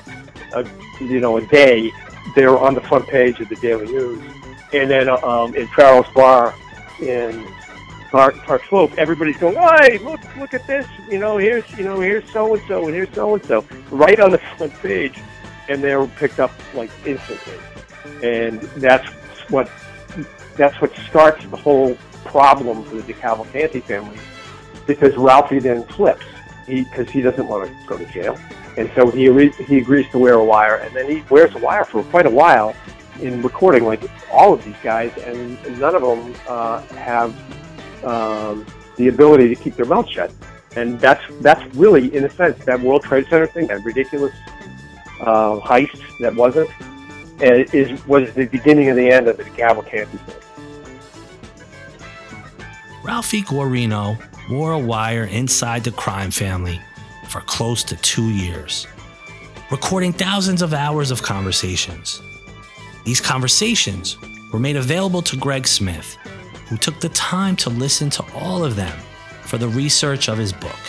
a 0.53 0.65
you 1.01 1.19
know 1.19 1.35
a 1.35 1.45
day, 1.47 1.91
they're 2.33 2.57
on 2.57 2.75
the 2.75 2.81
front 2.81 3.05
page 3.07 3.41
of 3.41 3.49
the 3.49 3.57
Daily 3.57 3.87
News, 3.87 4.23
and 4.71 4.89
then 4.89 5.09
um, 5.09 5.53
in 5.53 5.67
Farrell's 5.67 6.07
Bar 6.15 6.55
in 7.01 7.45
Park, 8.17 8.35
Park 8.37 8.63
Slope, 8.67 8.93
everybody's 8.97 9.37
going, 9.37 9.55
"Hey, 9.55 9.99
look, 9.99 10.19
look 10.37 10.55
at 10.55 10.65
this! 10.65 10.87
You 11.07 11.19
know, 11.19 11.37
here's 11.37 11.63
you 11.77 11.83
know 11.83 11.99
here's 11.99 12.27
so 12.31 12.55
and 12.55 12.63
so, 12.67 12.85
and 12.87 12.95
here's 12.95 13.13
so 13.13 13.35
and 13.35 13.45
so, 13.45 13.63
right 13.91 14.19
on 14.19 14.31
the 14.31 14.39
front 14.57 14.73
page," 14.81 15.19
and 15.69 15.83
they 15.83 15.95
were 15.95 16.07
picked 16.07 16.39
up 16.39 16.49
like 16.73 16.89
instantly, 17.05 17.53
and 18.23 18.59
that's 18.81 19.07
what 19.51 19.69
that's 20.55 20.81
what 20.81 20.95
starts 20.95 21.45
the 21.45 21.57
whole 21.57 21.95
problem 22.25 22.83
for 22.85 22.95
the 22.95 23.13
DeCavalcante 23.13 23.83
family 23.83 24.17
because 24.87 25.15
Ralphie 25.15 25.59
then 25.59 25.83
flips 25.83 26.25
because 26.65 27.07
he, 27.11 27.19
he 27.19 27.21
doesn't 27.21 27.47
want 27.47 27.69
to 27.69 27.75
go 27.85 27.99
to 27.99 28.05
jail. 28.05 28.35
And 28.77 28.89
so 28.95 29.11
he, 29.11 29.25
he 29.67 29.77
agrees 29.77 30.09
to 30.09 30.17
wear 30.17 30.33
a 30.33 30.43
wire, 30.43 30.77
and 30.77 30.95
then 30.95 31.07
he 31.07 31.23
wears 31.29 31.53
a 31.53 31.59
wire 31.59 31.85
for 31.85 32.01
quite 32.05 32.25
a 32.25 32.31
while 32.31 32.75
in 33.21 33.43
recording 33.43 33.85
like 33.85 34.01
all 34.31 34.55
of 34.55 34.65
these 34.65 34.75
guys, 34.81 35.15
and 35.19 35.79
none 35.79 35.93
of 35.93 36.01
them 36.01 36.33
uh, 36.47 36.81
have 36.95 37.35
um, 38.07 38.65
the 38.95 39.09
ability 39.09 39.53
to 39.53 39.55
keep 39.55 39.75
their 39.75 39.85
mouth 39.85 40.09
shut. 40.09 40.31
And 40.75 40.99
that's 40.99 41.23
that's 41.41 41.63
really, 41.75 42.15
in 42.15 42.23
a 42.25 42.29
sense, 42.29 42.63
that 42.65 42.79
World 42.79 43.03
Trade 43.03 43.27
Center 43.29 43.47
thing, 43.47 43.67
that 43.67 43.83
ridiculous 43.83 44.33
uh, 45.21 45.59
heist 45.59 46.01
that 46.19 46.35
wasn't, 46.35 46.69
and 47.41 47.73
is 47.73 48.05
was 48.05 48.33
the 48.33 48.45
beginning 48.45 48.89
of 48.89 48.95
the 48.95 49.09
end 49.09 49.27
of 49.27 49.37
the 49.37 49.43
Cavalcante 49.43 50.07
thing. 50.07 50.35
Ralphie 53.03 53.41
Guarino 53.41 54.17
wore 54.49 54.73
a 54.73 54.79
wire 54.79 55.25
inside 55.25 55.83
the 55.83 55.91
crime 55.91 56.31
family 56.31 56.79
for 57.29 57.41
close 57.41 57.83
to 57.85 57.95
two 57.97 58.29
years, 58.29 58.85
recording 59.71 60.13
thousands 60.13 60.61
of 60.61 60.73
hours 60.73 61.09
of 61.09 61.23
conversations. 61.23 62.21
These 63.03 63.21
conversations 63.21 64.17
were 64.51 64.59
made 64.59 64.75
available 64.75 65.21
to 65.23 65.37
Greg 65.37 65.67
Smith, 65.67 66.17
who 66.69 66.77
took 66.77 66.99
the 66.99 67.09
time 67.09 67.55
to 67.57 67.69
listen 67.69 68.09
to 68.11 68.25
all 68.33 68.63
of 68.63 68.75
them 68.75 68.97
for 69.41 69.57
the 69.57 69.67
research 69.67 70.29
of 70.29 70.37
his 70.37 70.51
book. 70.51 70.79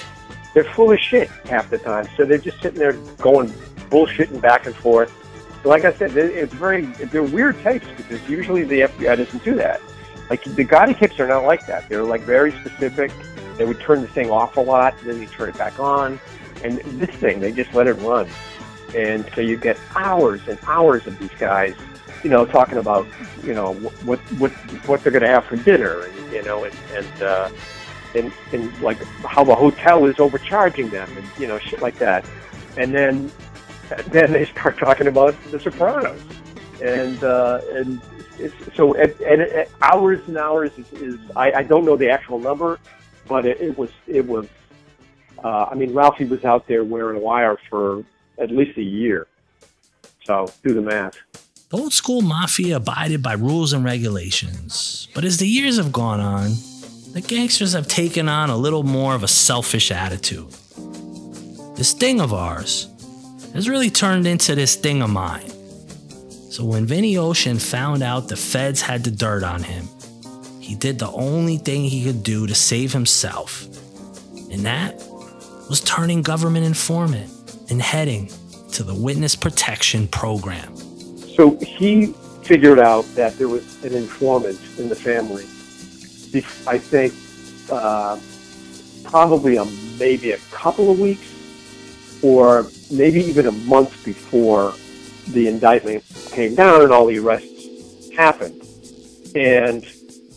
They're 0.54 0.64
full 0.64 0.90
of 0.90 0.99
shit 0.99 1.28
half 1.47 1.70
the 1.70 1.78
time, 1.78 2.08
so 2.16 2.25
they're 2.25 2.38
just 2.38 2.61
sitting 2.61 2.78
there 2.78 2.94
going 3.18 3.49
bullshitting 3.90 4.40
back 4.40 4.66
and 4.66 4.75
forth. 4.75 5.12
Like 5.64 5.85
I 5.85 5.92
said, 5.92 6.16
it's 6.16 6.52
very 6.54 6.87
they're 6.87 7.23
weird 7.23 7.61
tapes 7.62 7.87
because 7.97 8.26
usually 8.28 8.64
the 8.64 8.80
FBI 8.82 9.16
doesn't 9.16 9.44
do 9.44 9.54
that. 9.56 9.80
Like 10.30 10.44
the 10.44 10.64
Gotti 10.64 10.97
tapes 10.99 11.18
are 11.20 11.26
not 11.26 11.44
like 11.44 11.66
that. 11.66 11.88
They're 11.88 12.02
like 12.02 12.23
very 12.23 12.52
specific. 12.52 13.12
They 13.56 13.64
would 13.64 13.80
turn 13.80 14.02
the 14.02 14.08
thing 14.08 14.30
off 14.30 14.56
a 14.56 14.61
lot, 14.61 14.94
then 15.04 15.18
they 15.18 15.26
turn 15.26 15.49
it 15.50 15.58
back 15.58 15.80
on. 15.80 16.20
And 16.62 16.78
this 16.78 17.14
thing, 17.16 17.40
they 17.40 17.52
just 17.52 17.73
let 17.75 17.87
it 17.87 17.94
run. 17.94 18.28
And 18.94 19.28
so 19.35 19.40
you 19.40 19.56
get 19.56 19.78
hours 19.94 20.47
and 20.49 20.58
hours 20.66 21.06
of 21.06 21.18
these 21.18 21.30
guys, 21.38 21.75
you 22.22 22.30
know, 22.30 22.44
talking 22.44 22.78
about, 22.78 23.06
you 23.42 23.54
know, 23.54 23.75
what 24.04 24.18
what 24.38 24.50
what 24.87 25.02
they're 25.02 25.12
going 25.12 25.22
to 25.22 25.28
have 25.28 25.44
for 25.44 25.56
dinner, 25.56 26.02
and 26.02 26.32
you 26.32 26.42
know, 26.42 26.64
and 26.64 26.75
and 26.94 27.22
uh, 27.22 27.50
and 28.14 28.32
and 28.52 28.80
like 28.80 29.02
how 29.25 29.44
the 29.44 29.54
hotel 29.54 30.06
is 30.06 30.18
overcharging 30.18 30.88
them, 30.90 31.08
and 31.16 31.26
you 31.38 31.46
know, 31.46 31.58
shit 31.58 31.80
like 31.80 31.98
that. 31.98 32.25
And 32.76 32.94
then 32.94 33.30
then 34.08 34.32
they 34.32 34.44
start 34.44 34.78
talking 34.84 35.06
about 35.06 35.34
The 35.50 35.60
Sopranos, 35.60 36.20
and 36.82 37.22
uh, 37.22 37.60
and 37.72 38.00
it's, 38.38 38.54
so 38.75 38.94
and, 38.94 39.12
and 39.20 39.68
hours 39.82 40.20
and 40.28 40.37
hours 40.37 40.70
is, 40.78 40.92
is 40.94 41.20
I, 41.37 41.52
I 41.52 41.62
don't 41.62 41.84
know 41.84 41.96
the 41.96 42.10
actual 42.10 42.38
number, 42.38 42.78
but 43.26 43.46
it, 43.46 43.60
it 43.60 43.78
was 43.78 43.90
it 44.06 44.26
was. 44.26 44.46
Uh, 45.42 45.68
I 45.70 45.75
mean, 45.76 45.94
Ralphie 45.94 46.25
was 46.25 46.44
out 46.44 46.66
there 46.66 46.82
wearing 46.82 47.16
a 47.16 47.20
wire 47.20 47.56
for 47.70 48.04
at 48.38 48.50
least 48.50 48.76
a 48.76 48.82
year. 48.82 49.28
So 50.25 50.52
do 50.64 50.75
the 50.75 50.82
math. 50.82 51.16
The 51.70 51.76
old 51.76 51.92
school 51.92 52.22
mafia 52.22 52.76
abided 52.76 53.22
by 53.22 53.34
rules 53.34 53.75
and 53.75 53.84
regulations, 53.84 55.06
but 55.14 55.22
as 55.22 55.37
the 55.37 55.46
years 55.46 55.76
have 55.76 55.92
gone 55.92 56.18
on, 56.18 56.52
the 57.12 57.20
gangsters 57.20 57.75
have 57.75 57.87
taken 57.87 58.26
on 58.26 58.48
a 58.48 58.56
little 58.56 58.84
more 58.84 59.14
of 59.14 59.22
a 59.22 59.28
selfish 59.28 59.90
attitude. 59.90 60.48
This 61.76 61.92
thing 61.92 62.22
of 62.22 62.32
ours 62.32 62.88
has 63.52 63.68
really 63.68 63.90
turned 63.90 64.26
into 64.26 64.54
this 64.54 64.76
thing 64.76 65.02
of 65.02 65.10
mine. 65.10 65.50
So 66.50 66.64
when 66.64 66.87
Vinny 66.87 67.18
Ocean 67.18 67.58
found 67.58 68.02
out 68.02 68.28
the 68.28 68.37
feds 68.37 68.80
had 68.80 69.04
the 69.04 69.10
dirt 69.10 69.44
on 69.44 69.62
him, 69.62 69.87
he 70.60 70.75
did 70.75 70.98
the 70.98 71.10
only 71.10 71.58
thing 71.58 71.84
he 71.84 72.02
could 72.02 72.22
do 72.22 72.46
to 72.46 72.54
save 72.54 72.94
himself. 72.94 73.64
And 74.50 74.64
that 74.64 74.94
was 75.68 75.82
turning 75.82 76.22
government 76.22 76.64
informant 76.64 77.30
and 77.68 77.82
heading 77.82 78.30
to 78.72 78.82
the 78.82 78.94
witness 78.94 79.37
protection 79.37 80.08
program. 80.08 80.75
So 81.38 81.57
he 81.59 82.07
figured 82.42 82.80
out 82.80 83.04
that 83.14 83.38
there 83.38 83.47
was 83.47 83.85
an 83.85 83.95
informant 83.95 84.59
in 84.76 84.88
the 84.88 84.97
family. 84.97 85.45
I 86.66 86.78
think 86.78 87.14
uh, 87.71 88.18
probably 89.04 89.54
a, 89.54 89.64
maybe 90.00 90.33
a 90.33 90.38
couple 90.50 90.90
of 90.90 90.99
weeks 90.99 91.33
or 92.25 92.66
maybe 92.91 93.21
even 93.21 93.47
a 93.47 93.52
month 93.52 94.04
before 94.04 94.75
the 95.28 95.47
indictment 95.47 96.02
came 96.32 96.56
down 96.56 96.82
and 96.82 96.91
all 96.91 97.06
the 97.06 97.21
arrests 97.21 98.10
happened. 98.17 98.60
And 99.36 99.86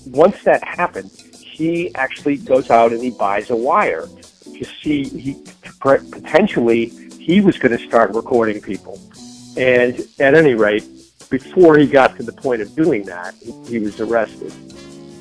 once 0.06 0.43
that 0.43 0.63
happened, 0.63 1.10
he 1.10 1.95
actually 1.95 2.38
goes 2.38 2.69
out 2.69 2.91
and 2.91 3.02
he 3.02 3.10
buys 3.10 3.49
a 3.49 3.56
wire 3.56 4.06
to 4.06 4.63
see 4.84 5.06
he 5.06 5.43
potentially 5.80 6.89
he 7.17 7.41
was 7.41 7.58
going 7.58 7.75
to 7.75 7.84
start 7.88 8.13
recording 8.13 8.62
people. 8.62 8.99
And 9.58 9.99
at 10.17 10.34
any 10.34 10.54
rate, 10.54 10.86
before 11.32 11.78
he 11.78 11.88
got 11.88 12.17
to 12.17 12.24
the 12.24 12.34
point 12.34 12.62
of 12.62 12.76
doing 12.76 13.04
that, 13.04 13.34
he, 13.65 13.80
was 13.80 14.00
arrested. 14.02 14.54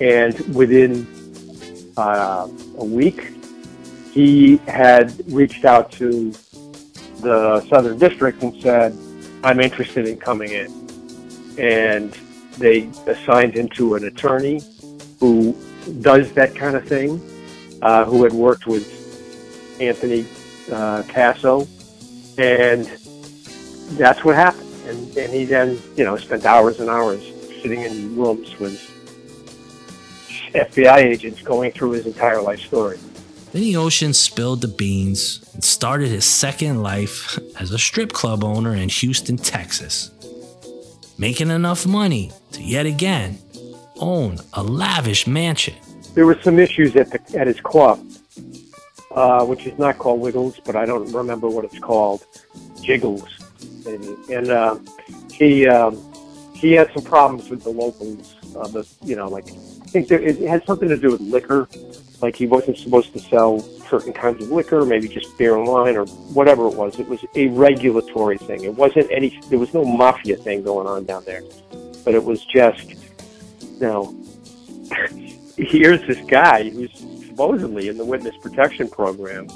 And 0.00 0.36
within 0.54 1.06
uh, 1.96 2.48
a 2.78 2.84
week, 2.84 3.32
he 4.12 4.56
had 4.66 5.14
reached 5.32 5.64
out 5.64 5.92
to 5.92 6.32
the 7.20 7.64
Southern 7.70 7.96
District 7.96 8.42
and 8.42 8.60
said, 8.60 8.94
I'm 9.44 9.60
interested 9.60 10.06
in 10.06 10.16
coming 10.16 10.50
in. 10.50 10.66
And 11.58 12.12
they 12.58 12.90
assigned 13.06 13.54
him 13.54 13.68
to 13.70 13.94
an 13.94 14.04
attorney 14.04 14.60
who 15.20 15.56
does 16.00 16.32
that 16.32 16.56
kind 16.56 16.74
of 16.74 16.84
thing, 16.86 17.20
uh, 17.82 18.04
who 18.04 18.24
had 18.24 18.32
worked 18.32 18.66
with 18.66 18.84
Anthony 19.80 20.22
uh, 20.72 21.02
Casso. 21.02 21.68
And 22.36 22.84
that's 23.96 24.24
what 24.24 24.34
happened. 24.34 24.69
And, 24.90 25.16
and 25.16 25.32
he 25.32 25.44
then, 25.44 25.80
you 25.96 26.04
know, 26.04 26.16
spent 26.16 26.44
hours 26.44 26.80
and 26.80 26.90
hours 26.90 27.22
sitting 27.62 27.82
in 27.82 28.16
rooms 28.16 28.58
with 28.58 28.80
FBI 30.52 30.96
agents 30.96 31.42
going 31.42 31.70
through 31.70 31.92
his 31.92 32.06
entire 32.06 32.42
life 32.42 32.60
story. 32.60 32.98
Vinny 33.52 33.76
Ocean 33.76 34.12
spilled 34.12 34.62
the 34.62 34.68
beans 34.68 35.48
and 35.54 35.62
started 35.62 36.08
his 36.08 36.24
second 36.24 36.82
life 36.82 37.38
as 37.60 37.70
a 37.70 37.78
strip 37.78 38.12
club 38.12 38.42
owner 38.42 38.74
in 38.74 38.88
Houston, 38.88 39.36
Texas, 39.36 40.10
making 41.18 41.50
enough 41.50 41.86
money 41.86 42.32
to 42.50 42.62
yet 42.62 42.86
again 42.86 43.38
own 44.00 44.38
a 44.54 44.62
lavish 44.62 45.26
mansion. 45.28 45.74
There 46.14 46.26
were 46.26 46.40
some 46.42 46.58
issues 46.58 46.96
at 46.96 47.10
the 47.12 47.38
at 47.38 47.46
his 47.46 47.60
club, 47.60 48.04
uh, 49.12 49.44
which 49.44 49.66
is 49.66 49.78
not 49.78 49.98
called 49.98 50.20
Wiggles, 50.20 50.58
but 50.64 50.74
I 50.74 50.84
don't 50.84 51.12
remember 51.12 51.48
what 51.48 51.64
it's 51.64 51.78
called, 51.78 52.24
Jiggles, 52.82 53.39
maybe. 53.84 54.16
And 54.32 54.50
uh, 54.50 54.78
he 55.32 55.68
um, 55.68 55.98
he 56.54 56.72
had 56.72 56.92
some 56.92 57.04
problems 57.04 57.48
with 57.50 57.62
the 57.62 57.70
locals. 57.70 58.36
Uh, 58.56 58.66
the 58.68 58.88
you 59.02 59.16
know 59.16 59.28
like 59.28 59.48
I 59.48 59.86
think 59.86 60.08
there, 60.08 60.20
it 60.20 60.40
had 60.40 60.64
something 60.66 60.88
to 60.88 60.96
do 60.96 61.10
with 61.12 61.20
liquor 61.20 61.68
like 62.22 62.36
he 62.36 62.46
wasn't 62.46 62.76
supposed 62.76 63.12
to 63.14 63.18
sell 63.18 63.60
certain 63.60 64.12
kinds 64.12 64.42
of 64.42 64.50
liquor, 64.50 64.84
maybe 64.84 65.08
just 65.08 65.36
beer 65.38 65.56
and 65.56 65.66
wine 65.66 65.96
or 65.96 66.06
whatever 66.06 66.66
it 66.66 66.74
was. 66.74 66.98
It 66.98 67.08
was 67.08 67.24
a 67.34 67.48
regulatory 67.48 68.38
thing. 68.38 68.64
It 68.64 68.74
wasn't 68.74 69.10
any. 69.10 69.40
There 69.48 69.58
was 69.58 69.72
no 69.72 69.84
mafia 69.84 70.36
thing 70.36 70.62
going 70.62 70.86
on 70.86 71.04
down 71.04 71.24
there, 71.24 71.42
but 72.04 72.14
it 72.14 72.22
was 72.22 72.44
just, 72.44 72.90
you 73.60 73.80
know, 73.80 74.16
here's 75.56 76.06
this 76.06 76.20
guy 76.26 76.68
who's 76.68 76.92
supposedly 77.26 77.88
in 77.88 77.96
the 77.96 78.04
witness 78.04 78.36
protection 78.42 78.88
program, 78.88 79.48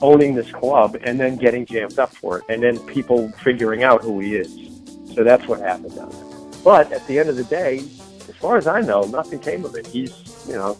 owning 0.00 0.34
this 0.34 0.50
club, 0.52 0.96
and 1.04 1.18
then 1.18 1.36
getting 1.36 1.66
jammed 1.66 1.98
up 1.98 2.14
for 2.14 2.38
it, 2.38 2.44
and 2.48 2.62
then 2.62 2.78
people 2.86 3.30
figuring 3.42 3.82
out 3.82 4.02
who 4.02 4.20
he 4.20 4.36
is. 4.36 4.68
So 5.14 5.24
that's 5.24 5.46
what 5.46 5.60
happened 5.60 5.96
down 5.96 6.10
there. 6.10 6.24
But 6.62 6.92
at 6.92 7.06
the 7.06 7.18
end 7.18 7.28
of 7.28 7.36
the 7.36 7.44
day, 7.44 7.78
as 7.78 8.36
far 8.36 8.56
as 8.56 8.66
I 8.66 8.80
know, 8.80 9.02
nothing 9.02 9.38
came 9.38 9.64
of 9.64 9.74
it. 9.74 9.86
He's, 9.86 10.12
you 10.46 10.54
know, 10.54 10.76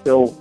still 0.00 0.36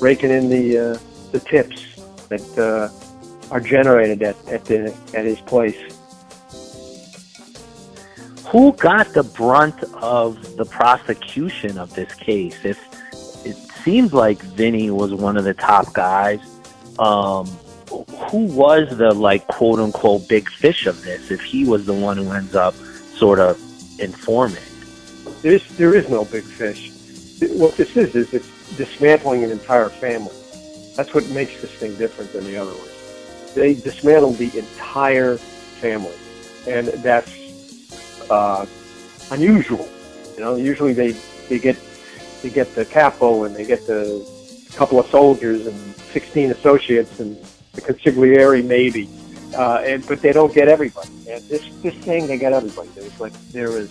raking 0.00 0.30
in 0.30 0.48
the 0.48 0.78
uh, 0.78 0.98
the 1.32 1.40
tips 1.40 1.96
that 2.28 2.58
uh, 2.58 3.52
are 3.52 3.60
generated 3.60 4.22
at 4.22 4.36
at, 4.48 4.64
the, 4.64 4.94
at 5.14 5.24
his 5.24 5.40
place. 5.40 5.76
Who 8.46 8.72
got 8.74 9.08
the 9.12 9.24
brunt 9.24 9.82
of 9.94 10.56
the 10.56 10.64
prosecution 10.64 11.78
of 11.78 11.94
this 11.94 12.14
case? 12.14 12.64
If 12.64 12.78
it 13.44 13.56
seems 13.56 14.14
like 14.14 14.40
Vinny 14.40 14.90
was 14.90 15.12
one 15.12 15.36
of 15.36 15.44
the 15.44 15.54
top 15.54 15.92
guys, 15.92 16.40
um, 16.98 17.46
who 18.30 18.46
was 18.46 18.96
the 18.96 19.12
like 19.12 19.46
quote 19.48 19.78
unquote 19.78 20.28
big 20.28 20.48
fish 20.50 20.86
of 20.86 21.02
this? 21.02 21.30
If 21.30 21.42
he 21.42 21.64
was 21.64 21.86
the 21.86 21.94
one 21.94 22.16
who 22.16 22.30
ends 22.32 22.54
up 22.54 22.74
sort 23.14 23.38
of 23.38 23.60
informing, 23.98 24.62
there's 25.42 25.66
there 25.76 25.94
is 25.94 26.08
no 26.08 26.24
big 26.24 26.44
fish. 26.44 26.90
What 27.52 27.76
this 27.76 27.96
is 27.96 28.14
is 28.14 28.32
it's 28.34 28.76
dismantling 28.76 29.44
an 29.44 29.50
entire 29.50 29.88
family. 29.88 30.34
That's 30.96 31.12
what 31.14 31.28
makes 31.30 31.60
this 31.60 31.72
thing 31.72 31.94
different 31.96 32.32
than 32.32 32.44
the 32.44 32.56
other 32.56 32.72
ones. 32.72 33.52
They 33.54 33.74
dismantled 33.74 34.36
the 34.36 34.56
entire 34.58 35.36
family, 35.36 36.16
and 36.66 36.88
that's 36.88 38.30
uh, 38.30 38.66
unusual. 39.30 39.88
You 40.34 40.40
know, 40.40 40.56
usually 40.56 40.92
they 40.92 41.12
they 41.48 41.58
get 41.58 41.76
they 42.42 42.50
get 42.50 42.74
the 42.74 42.84
capo 42.84 43.44
and 43.44 43.54
they 43.54 43.64
get 43.64 43.86
the 43.86 44.26
couple 44.76 45.00
of 45.00 45.06
soldiers 45.06 45.66
and 45.66 45.76
16 45.96 46.50
associates 46.50 47.18
and 47.18 47.36
the 47.72 47.80
consigliere 47.80 48.64
maybe, 48.64 49.08
uh, 49.56 49.82
and 49.84 50.06
but 50.06 50.20
they 50.22 50.32
don't 50.32 50.54
get 50.54 50.68
everybody. 50.68 51.08
And 51.28 51.42
this 51.48 51.68
this 51.82 51.94
thing 51.94 52.26
they 52.26 52.38
get 52.38 52.52
everybody. 52.52 52.88
There's 52.94 53.20
like 53.20 53.32
there 53.52 53.70
is 53.70 53.90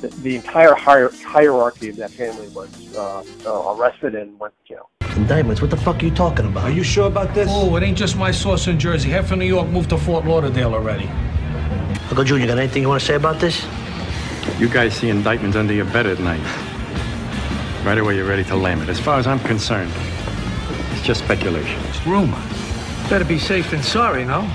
the, 0.00 0.08
the 0.08 0.36
entire 0.36 0.74
hier- 0.74 1.12
hierarchy 1.24 1.88
of 1.90 1.96
that 1.96 2.10
family 2.10 2.48
was 2.48 2.70
uh, 2.96 3.24
uh, 3.46 3.74
arrested 3.74 4.14
and 4.14 4.38
went 4.38 4.54
to 4.66 4.74
jail. 4.74 4.90
Indictments? 5.16 5.60
What 5.60 5.70
the 5.70 5.76
fuck 5.76 6.02
are 6.02 6.04
you 6.04 6.14
talking 6.14 6.46
about? 6.46 6.64
Are 6.64 6.70
you 6.70 6.82
sure 6.82 7.06
about 7.06 7.34
this? 7.34 7.48
Oh, 7.50 7.76
it 7.76 7.82
ain't 7.82 7.98
just 7.98 8.16
my 8.16 8.30
source 8.30 8.66
in 8.66 8.78
Jersey. 8.78 9.10
Half 9.10 9.30
of 9.30 9.38
New 9.38 9.44
York 9.44 9.68
moved 9.68 9.90
to 9.90 9.98
Fort 9.98 10.24
Lauderdale 10.24 10.74
already. 10.74 11.06
Uncle 12.08 12.24
Junior, 12.24 12.46
got 12.46 12.58
anything 12.58 12.82
you 12.82 12.88
want 12.88 13.00
to 13.00 13.06
say 13.06 13.14
about 13.14 13.38
this? 13.38 13.64
You 14.58 14.68
guys 14.68 14.94
see 14.94 15.08
indictments 15.08 15.56
under 15.56 15.72
your 15.72 15.84
bed 15.86 16.06
at 16.06 16.18
night. 16.18 16.40
Right 17.84 17.98
away, 17.98 18.16
you're 18.16 18.26
ready 18.26 18.44
to 18.44 18.56
lam 18.56 18.80
it. 18.82 18.88
As 18.88 18.98
far 18.98 19.18
as 19.18 19.26
I'm 19.26 19.38
concerned, 19.40 19.92
it's 21.02 21.08
just 21.08 21.24
speculation. 21.24 21.80
It's 21.86 22.06
rumor. 22.06 22.40
Better 23.10 23.24
be 23.24 23.36
safe 23.36 23.72
than 23.72 23.82
sorry, 23.82 24.24
no? 24.24 24.48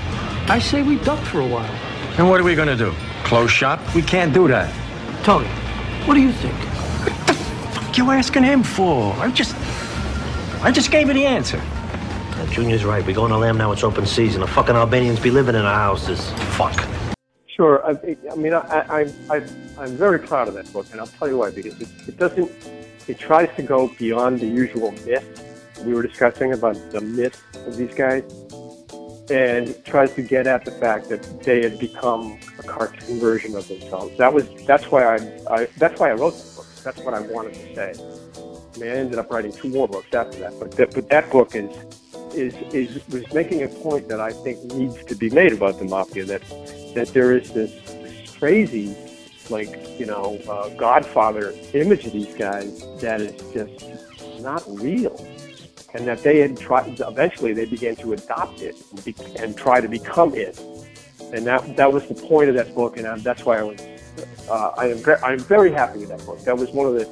I 0.48 0.58
say 0.58 0.82
we 0.82 0.96
duck 1.00 1.22
for 1.26 1.40
a 1.40 1.46
while. 1.46 1.70
And 2.16 2.26
what 2.26 2.40
are 2.40 2.42
we 2.42 2.54
gonna 2.54 2.74
do? 2.74 2.94
Close 3.22 3.50
shop? 3.50 3.78
We 3.94 4.00
can't 4.00 4.32
do 4.32 4.48
that. 4.48 4.72
Tony, 5.24 5.46
what 6.06 6.14
do 6.14 6.22
you 6.22 6.32
think? 6.32 6.54
What 6.54 7.26
the 7.26 7.34
fuck 7.34 7.98
you 7.98 8.10
asking 8.10 8.44
him 8.44 8.62
for? 8.62 9.12
I 9.16 9.30
just, 9.30 9.54
I 10.62 10.72
just 10.72 10.90
gave 10.90 11.08
you 11.08 11.12
the 11.12 11.26
answer. 11.26 11.60
Uh, 11.60 12.46
Junior's 12.46 12.82
right. 12.82 13.04
We 13.04 13.12
go 13.12 13.24
on 13.24 13.30
a 13.30 13.36
lam 13.36 13.58
now. 13.58 13.70
It's 13.72 13.84
open 13.84 14.06
season. 14.06 14.40
The 14.40 14.46
fucking 14.46 14.74
Albanians 14.74 15.20
be 15.20 15.30
living 15.30 15.54
in 15.54 15.66
our 15.66 15.74
houses. 15.74 16.30
Fuck. 16.56 16.82
Sure. 17.46 17.84
I, 17.86 18.16
I 18.32 18.36
mean, 18.36 18.54
I, 18.54 18.60
I, 18.60 19.12
I, 19.28 19.36
I'm 19.78 19.94
very 19.98 20.18
proud 20.18 20.48
of 20.48 20.54
that 20.54 20.72
book, 20.72 20.86
and 20.92 21.00
I'll 21.02 21.08
tell 21.08 21.28
you 21.28 21.36
why. 21.36 21.50
Because 21.50 21.78
it, 21.78 21.88
it 22.08 22.16
doesn't. 22.16 22.50
It 23.06 23.18
tries 23.18 23.54
to 23.56 23.62
go 23.62 23.88
beyond 23.98 24.40
the 24.40 24.46
usual 24.46 24.92
myth 25.04 25.47
we 25.88 25.94
were 25.94 26.02
discussing 26.02 26.52
about 26.52 26.76
the 26.90 27.00
myth 27.00 27.42
of 27.66 27.76
these 27.76 27.94
guys, 27.94 28.22
and 29.30 29.84
tries 29.84 30.12
to 30.14 30.22
get 30.22 30.46
at 30.46 30.64
the 30.64 30.70
fact 30.72 31.08
that 31.08 31.22
they 31.42 31.62
had 31.62 31.78
become 31.78 32.38
a 32.58 32.62
cartoon 32.62 33.18
version 33.18 33.56
of 33.56 33.66
themselves. 33.66 34.16
That 34.18 34.32
was. 34.32 34.46
That's 34.66 34.90
why 34.90 35.16
I. 35.16 35.16
I 35.50 35.68
that's 35.78 35.98
why 35.98 36.10
I 36.10 36.14
wrote 36.14 36.34
the 36.34 36.56
book. 36.56 36.66
That's 36.84 37.00
what 37.00 37.14
I 37.14 37.20
wanted 37.20 37.54
to 37.54 37.74
say. 37.74 37.92
I 38.74 38.78
mean, 38.78 38.90
I 38.90 38.94
ended 38.94 39.18
up 39.18 39.30
writing 39.30 39.52
two 39.52 39.70
more 39.70 39.88
books 39.88 40.14
after 40.14 40.38
that, 40.40 40.58
but 40.60 40.72
that, 40.72 40.94
but 40.94 41.08
that 41.08 41.30
book 41.30 41.54
is 41.54 41.70
is 42.34 42.54
is 42.72 43.08
was 43.08 43.32
making 43.32 43.62
a 43.62 43.68
point 43.68 44.08
that 44.08 44.20
I 44.20 44.32
think 44.32 44.62
needs 44.74 45.02
to 45.04 45.14
be 45.14 45.30
made 45.30 45.52
about 45.52 45.78
the 45.78 45.86
mafia. 45.86 46.24
That 46.24 46.42
that 46.94 47.08
there 47.08 47.36
is 47.36 47.50
this 47.52 47.72
this 47.86 48.36
crazy, 48.36 48.94
like 49.48 49.98
you 49.98 50.06
know, 50.06 50.38
uh, 50.48 50.68
Godfather 50.76 51.54
image 51.72 52.06
of 52.06 52.12
these 52.12 52.34
guys 52.34 52.82
that 53.00 53.20
is 53.20 53.34
just 53.52 53.84
not 54.40 54.62
real, 54.68 55.16
and 55.94 56.06
that 56.06 56.22
they 56.22 56.38
had 56.38 56.56
tried. 56.58 56.98
Eventually, 57.00 57.52
they 57.52 57.64
began 57.64 57.96
to 57.96 58.12
adopt 58.12 58.60
it 58.60 58.76
and, 58.90 59.04
be, 59.04 59.14
and 59.38 59.56
try 59.56 59.80
to 59.80 59.88
become 59.88 60.34
it, 60.34 60.60
and 61.32 61.46
that 61.46 61.76
that 61.76 61.92
was 61.92 62.06
the 62.06 62.14
point 62.14 62.48
of 62.48 62.54
that 62.54 62.74
book, 62.74 62.96
and 62.96 63.06
I, 63.06 63.18
that's 63.18 63.44
why 63.44 63.58
I 63.58 63.62
was. 63.62 63.80
Uh, 64.50 64.72
I 64.76 64.86
am 64.86 64.98
very, 64.98 65.18
I'm 65.22 65.38
very 65.38 65.70
happy 65.70 66.00
with 66.00 66.08
that 66.08 66.24
book. 66.26 66.40
That 66.40 66.56
was 66.56 66.70
one 66.70 66.86
of 66.86 66.94
the 66.94 67.04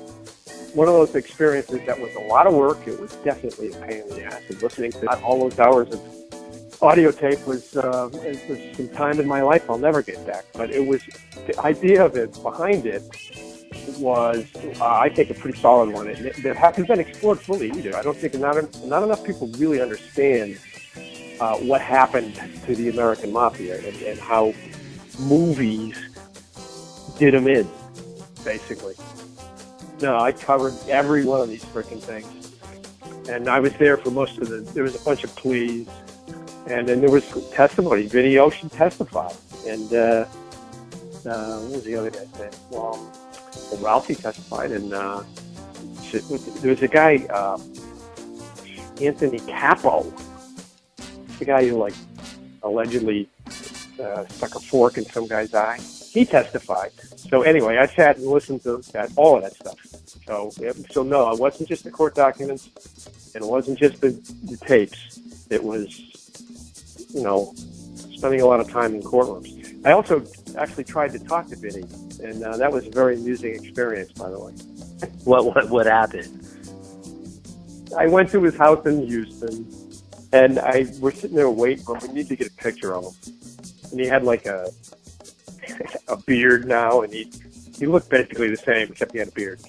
one 0.77 0.89
of 0.89 0.95
those 0.95 1.15
experiences 1.15 1.81
that 1.87 1.99
was 1.99 2.15
a 2.17 2.21
lot 2.21 2.47
of 2.47 2.55
work. 2.55 2.87
It 2.87 3.01
was 3.01 3.15
definitely 3.17 3.73
a 3.73 3.77
pain 3.79 4.03
in 4.03 4.09
the 4.11 4.25
ass. 4.25 4.43
And 4.49 4.61
listening 4.61 4.93
to 4.93 5.21
all 5.23 5.41
those 5.41 5.59
hours 5.59 5.91
of 5.91 6.83
audio 6.83 7.11
tape 7.11 7.47
was, 7.47 7.75
uh, 7.77 8.11
was 8.13 8.77
some 8.77 8.89
time 8.91 9.19
in 9.19 9.27
my 9.27 9.41
life 9.41 9.69
I'll 9.71 9.79
never 9.79 10.03
get 10.03 10.25
back. 10.27 10.45
But 10.53 10.71
it 10.71 10.87
was 10.87 11.03
the 11.47 11.59
idea 11.61 12.05
of 12.05 12.17
it 12.17 12.31
behind 12.43 12.85
it 12.85 13.03
was, 13.99 14.47
uh, 14.81 14.85
I 14.85 15.09
think, 15.09 15.31
a 15.31 15.35
pretty 15.35 15.59
solid 15.59 15.93
one. 15.93 16.09
It, 16.09 16.57
hasn't 16.57 16.89
been 16.89 17.01
explored 17.01 17.41
fully 17.41 17.71
either. 17.71 17.97
I 17.97 18.03
don't 18.03 18.17
think 18.17 18.35
not 18.35 18.57
not 18.85 19.03
enough 19.03 19.25
people 19.25 19.49
really 19.59 19.81
understand 19.81 20.59
uh, 21.41 21.57
what 21.57 21.81
happened 21.81 22.35
to 22.67 22.75
the 22.75 22.89
American 22.89 23.33
mafia 23.33 23.77
and, 23.87 23.97
and 24.03 24.19
how 24.19 24.55
movies 25.21 25.99
did 27.19 27.35
them 27.35 27.49
in, 27.49 27.69
basically. 28.45 28.95
No, 30.01 30.19
I 30.19 30.33
covered 30.33 30.75
every 30.89 31.25
one 31.25 31.41
of 31.41 31.49
these 31.49 31.65
freaking 31.65 32.01
things. 32.01 32.53
And 33.29 33.49
I 33.49 33.61
was 33.61 33.73
there 33.75 33.97
for 33.97 34.11
most 34.11 34.39
of 34.39 34.49
the, 34.49 34.59
there 34.59 34.85
was 34.85 34.95
a 34.95 35.05
bunch 35.05 35.25
of 35.25 35.35
pleas. 35.37 35.89
And 36.69 36.87
then 36.89 37.01
there 37.01 37.11
was 37.11 37.25
testimony. 37.51 38.07
Vinny 38.07 38.39
Ocean 38.39 38.69
testified. 38.69 39.35
And, 39.67 39.93
uh, 39.93 40.27
uh, 41.27 41.59
what 41.61 41.73
was 41.73 41.85
the 41.85 41.97
other 41.97 42.11
guy's 42.11 42.39
name? 42.39 42.51
Well, 42.71 43.13
well 43.71 43.81
Ralphie 43.81 44.15
testified. 44.15 44.73
And, 44.73 44.93
uh, 44.93 45.23
there 46.61 46.71
was 46.71 46.83
a 46.83 46.89
guy, 46.89 47.17
uh, 47.31 47.59
Anthony 49.01 49.41
Capo, 49.41 50.13
the 51.39 51.45
guy 51.45 51.69
who, 51.69 51.77
like, 51.77 51.95
allegedly 52.63 53.29
uh, 54.03 54.27
stuck 54.27 54.55
a 54.55 54.61
fork 54.61 54.99
in 54.99 55.05
some 55.05 55.27
guy's 55.27 55.53
eye. 55.55 55.79
He 56.11 56.25
testified. 56.25 56.93
So 57.31 57.43
anyway, 57.43 57.77
I 57.77 57.87
sat 57.87 58.17
and 58.17 58.27
listened 58.27 58.63
to 58.63 58.79
that, 58.93 59.11
all 59.17 59.37
of 59.37 59.43
that 59.43 59.55
stuff. 59.55 59.79
So, 60.27 60.51
so 60.91 61.03
no, 61.03 61.31
it 61.33 61.39
wasn't 61.39 61.69
just 61.69 61.85
the 61.85 61.91
court 61.91 62.15
documents, 62.15 62.71
and 63.35 63.45
it 63.45 63.49
wasn't 63.49 63.79
just 63.79 64.01
the, 64.01 64.11
the 64.45 64.57
tapes. 64.57 65.21
It 65.51 65.63
was, 65.63 66.01
you 67.15 67.23
know, 67.23 67.53
spending 68.17 68.41
a 68.41 68.47
lot 68.47 68.61
of 68.61 68.71
time 68.71 68.95
in 68.95 69.03
courtrooms. 69.03 69.85
I 69.85 69.93
also 69.93 70.25
actually 70.57 70.85
tried 70.85 71.13
to 71.13 71.19
talk 71.19 71.47
to 71.49 71.57
Vinny, 71.57 71.85
and 72.23 72.43
uh, 72.43 72.57
that 72.57 72.73
was 72.73 72.87
a 72.87 72.91
very 72.91 73.17
amusing 73.17 73.55
experience, 73.55 74.13
by 74.13 74.31
the 74.31 74.39
way. 74.39 74.53
what 75.25 75.45
what 75.45 75.71
what 75.71 75.87
happened? 75.87 76.43
I 77.97 78.07
went 78.07 78.31
to 78.31 78.43
his 78.43 78.57
house 78.57 78.85
in 78.87 79.07
Houston, 79.07 79.71
and 80.33 80.59
I 80.59 80.87
we're 81.01 81.13
sitting 81.13 81.37
there 81.37 81.51
waiting, 81.51 81.85
but 81.87 82.03
we 82.03 82.09
need 82.09 82.29
to 82.29 82.37
get 82.37 82.49
a 82.49 82.55
picture 82.55 82.95
of 82.95 83.05
him. 83.05 83.13
And 83.91 84.01
he 84.01 84.07
had 84.07 84.25
like 84.25 84.47
a 84.47 84.71
a 86.09 86.17
beard 86.17 86.67
now, 86.67 87.03
and 87.03 87.13
he 87.13 87.31
he 87.79 87.87
looked 87.87 88.09
basically 88.09 88.49
the 88.49 88.57
same 88.57 88.89
except 88.89 89.13
he 89.13 89.19
had 89.19 89.29
a 89.29 89.33
beard. 89.33 89.61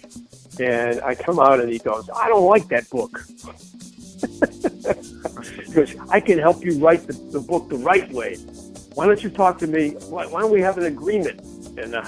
And 0.60 1.02
I 1.02 1.14
come 1.14 1.40
out 1.40 1.60
and 1.60 1.70
he 1.70 1.78
goes, 1.78 2.10
I 2.16 2.28
don't 2.30 2.46
like 2.46 2.68
that 2.70 2.90
book. 2.90 3.22
he 5.66 5.74
goes, 5.74 5.96
I 6.10 6.20
can 6.20 6.40
help 6.40 6.66
you 6.66 6.80
write 6.80 7.06
the, 7.06 7.14
the 7.32 7.40
book 7.40 7.70
the 7.70 7.78
right 7.78 8.12
way. 8.12 8.38
Why 8.98 9.06
don't 9.06 9.22
you 9.22 9.30
talk 9.30 9.60
to 9.60 9.68
me? 9.68 9.92
Why, 10.10 10.26
why 10.26 10.42
don't 10.42 10.52
we 10.52 10.60
have 10.62 10.80
an 10.80 10.86
agreement? 10.86 11.40
And, 11.78 11.94
uh, 11.94 12.04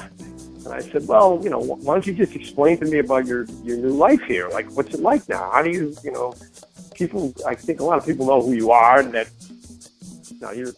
and 0.65 0.69
I 0.69 0.79
said, 0.79 1.07
well, 1.07 1.39
you 1.43 1.51
know, 1.51 1.59
why 1.59 1.93
don't 1.93 2.07
you 2.07 2.15
just 2.15 2.35
explain 2.35 2.79
to 2.79 2.85
me 2.85 2.97
about 2.97 3.27
your, 3.27 3.45
your 3.63 3.77
new 3.77 3.89
life 3.89 4.23
here? 4.23 4.49
Like, 4.49 4.71
what's 4.71 4.95
it 4.95 4.99
like 4.99 5.29
now? 5.29 5.51
How 5.51 5.61
do 5.61 5.69
you, 5.69 5.95
you 6.03 6.11
know, 6.11 6.33
people, 6.95 7.31
I 7.45 7.53
think 7.53 7.79
a 7.79 7.83
lot 7.83 7.99
of 7.99 8.07
people 8.07 8.25
know 8.25 8.41
who 8.41 8.53
you 8.53 8.71
are 8.71 9.01
and 9.01 9.13
that, 9.13 9.29
you 10.31 10.39
know, 10.39 10.49
you're 10.49 10.73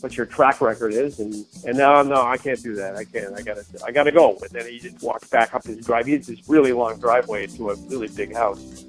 what 0.00 0.14
your 0.14 0.26
track 0.26 0.60
record 0.60 0.92
is, 0.92 1.18
and 1.18 1.34
and 1.66 1.76
no, 1.76 2.02
no, 2.02 2.22
I 2.22 2.36
can't 2.36 2.62
do 2.62 2.76
that. 2.76 2.94
I 2.94 3.02
can't. 3.02 3.36
I 3.36 3.42
gotta, 3.42 3.64
I 3.84 3.90
gotta 3.90 4.12
go. 4.12 4.38
And 4.42 4.50
then 4.50 4.70
he 4.70 4.78
just 4.78 5.02
walked 5.02 5.28
back 5.28 5.54
up 5.54 5.64
his 5.64 5.84
drive. 5.84 6.06
He 6.06 6.12
has 6.12 6.28
this 6.28 6.48
really 6.48 6.70
long 6.70 7.00
driveway 7.00 7.48
to 7.48 7.70
a 7.70 7.74
really 7.74 8.06
big 8.06 8.32
house, 8.32 8.84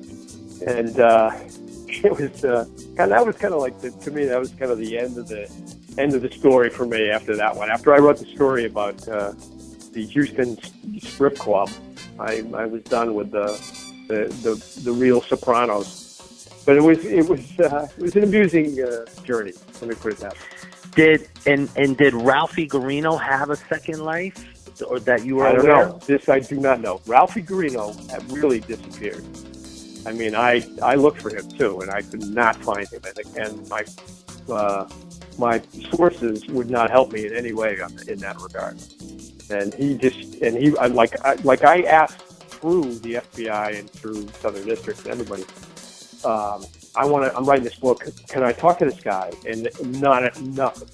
and 0.68 1.00
uh, 1.00 1.32
it 1.88 2.12
was 2.12 2.46
uh, 2.46 2.66
kind. 2.96 3.00
Of, 3.00 3.18
that 3.18 3.26
was 3.26 3.38
kind 3.38 3.56
of 3.56 3.62
like 3.62 3.80
the, 3.80 3.90
to 3.90 4.12
me. 4.12 4.26
That 4.26 4.40
was 4.40 4.52
kind 4.52 4.72
of 4.72 4.78
the 4.78 5.00
end 5.00 5.18
of 5.18 5.28
the 5.28 5.50
end 5.98 6.14
of 6.14 6.22
the 6.22 6.32
story 6.32 6.70
for 6.70 6.86
me. 6.86 7.10
After 7.10 7.36
that 7.36 7.56
one, 7.56 7.70
after 7.70 7.94
I 7.94 7.98
wrote 7.98 8.18
the 8.18 8.26
story 8.26 8.66
about 8.66 9.08
uh, 9.08 9.34
the 9.94 10.06
Houston 10.06 10.58
Strip 11.00 11.38
Club, 11.38 11.70
I 12.20 12.44
I 12.54 12.66
was 12.66 12.84
done 12.84 13.16
with 13.16 13.32
the 13.32 13.48
the 14.08 14.26
the, 14.44 14.82
the 14.84 14.92
real 14.92 15.22
Sopranos. 15.22 16.06
But 16.66 16.78
it 16.78 16.84
was 16.84 17.04
it 17.06 17.28
was 17.28 17.60
uh, 17.60 17.88
it 17.98 18.02
was 18.02 18.16
an 18.16 18.24
amusing 18.24 18.82
uh, 18.82 19.06
journey. 19.24 19.54
Let 19.82 19.90
me 19.90 19.96
put 19.96 20.14
it 20.14 20.20
that 20.20 20.34
way. 20.34 20.40
Did 20.96 21.30
and 21.46 21.70
and 21.76 21.98
did 21.98 22.14
Ralphie 22.14 22.68
Guarino 22.68 23.20
have 23.20 23.50
a 23.50 23.56
second 23.56 24.00
life, 24.04 24.36
or 24.88 25.00
that 25.00 25.26
you 25.26 25.38
were 25.38 25.48
I 25.48 25.54
don't 25.54 25.66
aware? 25.66 25.86
know. 25.88 26.00
This 26.06 26.30
I 26.30 26.40
do 26.40 26.60
not 26.60 26.82
know. 26.82 27.02
Ralphie 27.08 27.44
Guarino 27.44 27.94
had 28.12 28.30
really 28.32 28.60
disappeared. 28.60 29.24
I 30.06 30.12
mean, 30.12 30.36
I 30.36 30.66
I 30.82 30.96
looked 30.96 31.22
for 31.22 31.30
him 31.30 31.48
too, 31.50 31.82
and 31.82 31.92
I 31.92 32.02
could 32.02 32.24
not 32.28 32.56
find 32.58 32.88
him. 32.88 33.02
And, 33.06 33.38
and 33.38 33.70
my 33.70 33.86
uh, 34.50 34.88
my 35.40 35.62
sources 35.92 36.46
would 36.48 36.70
not 36.70 36.92
help 36.92 37.12
me 37.14 37.26
in 37.26 37.34
any 37.34 37.54
way 37.54 37.80
in 38.08 38.20
that 38.20 38.40
regard. 38.42 38.78
And 39.50 39.74
he 39.74 39.98
just 39.98 40.36
and 40.42 40.56
he 40.58 40.78
I, 40.78 40.88
like 40.88 41.20
I, 41.26 41.36
like 41.36 41.64
I 41.64 41.84
asked 41.84 42.20
through 42.20 42.96
the 43.00 43.16
FBI 43.16 43.80
and 43.80 43.90
through 43.90 44.28
Southern 44.34 44.68
District 44.68 45.00
and 45.00 45.08
everybody. 45.08 45.44
Um, 46.26 46.66
I 46.96 47.06
want 47.06 47.26
to. 47.26 47.36
I'm 47.36 47.46
writing 47.46 47.64
this 47.64 47.76
book. 47.76 48.04
Can 48.28 48.44
I 48.44 48.52
talk 48.52 48.78
to 48.80 48.86
this 48.86 49.00
guy? 49.00 49.32
And 49.48 49.70
not 50.02 50.40
nothing. 50.42 50.90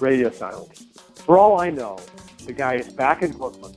Radio 0.00 0.30
silence. 0.30 0.84
For 1.24 1.38
all 1.38 1.60
I 1.60 1.70
know, 1.70 1.98
the 2.46 2.52
guy 2.52 2.74
is 2.74 2.88
back 2.88 3.22
in 3.22 3.32
Brooklyn. 3.32 3.74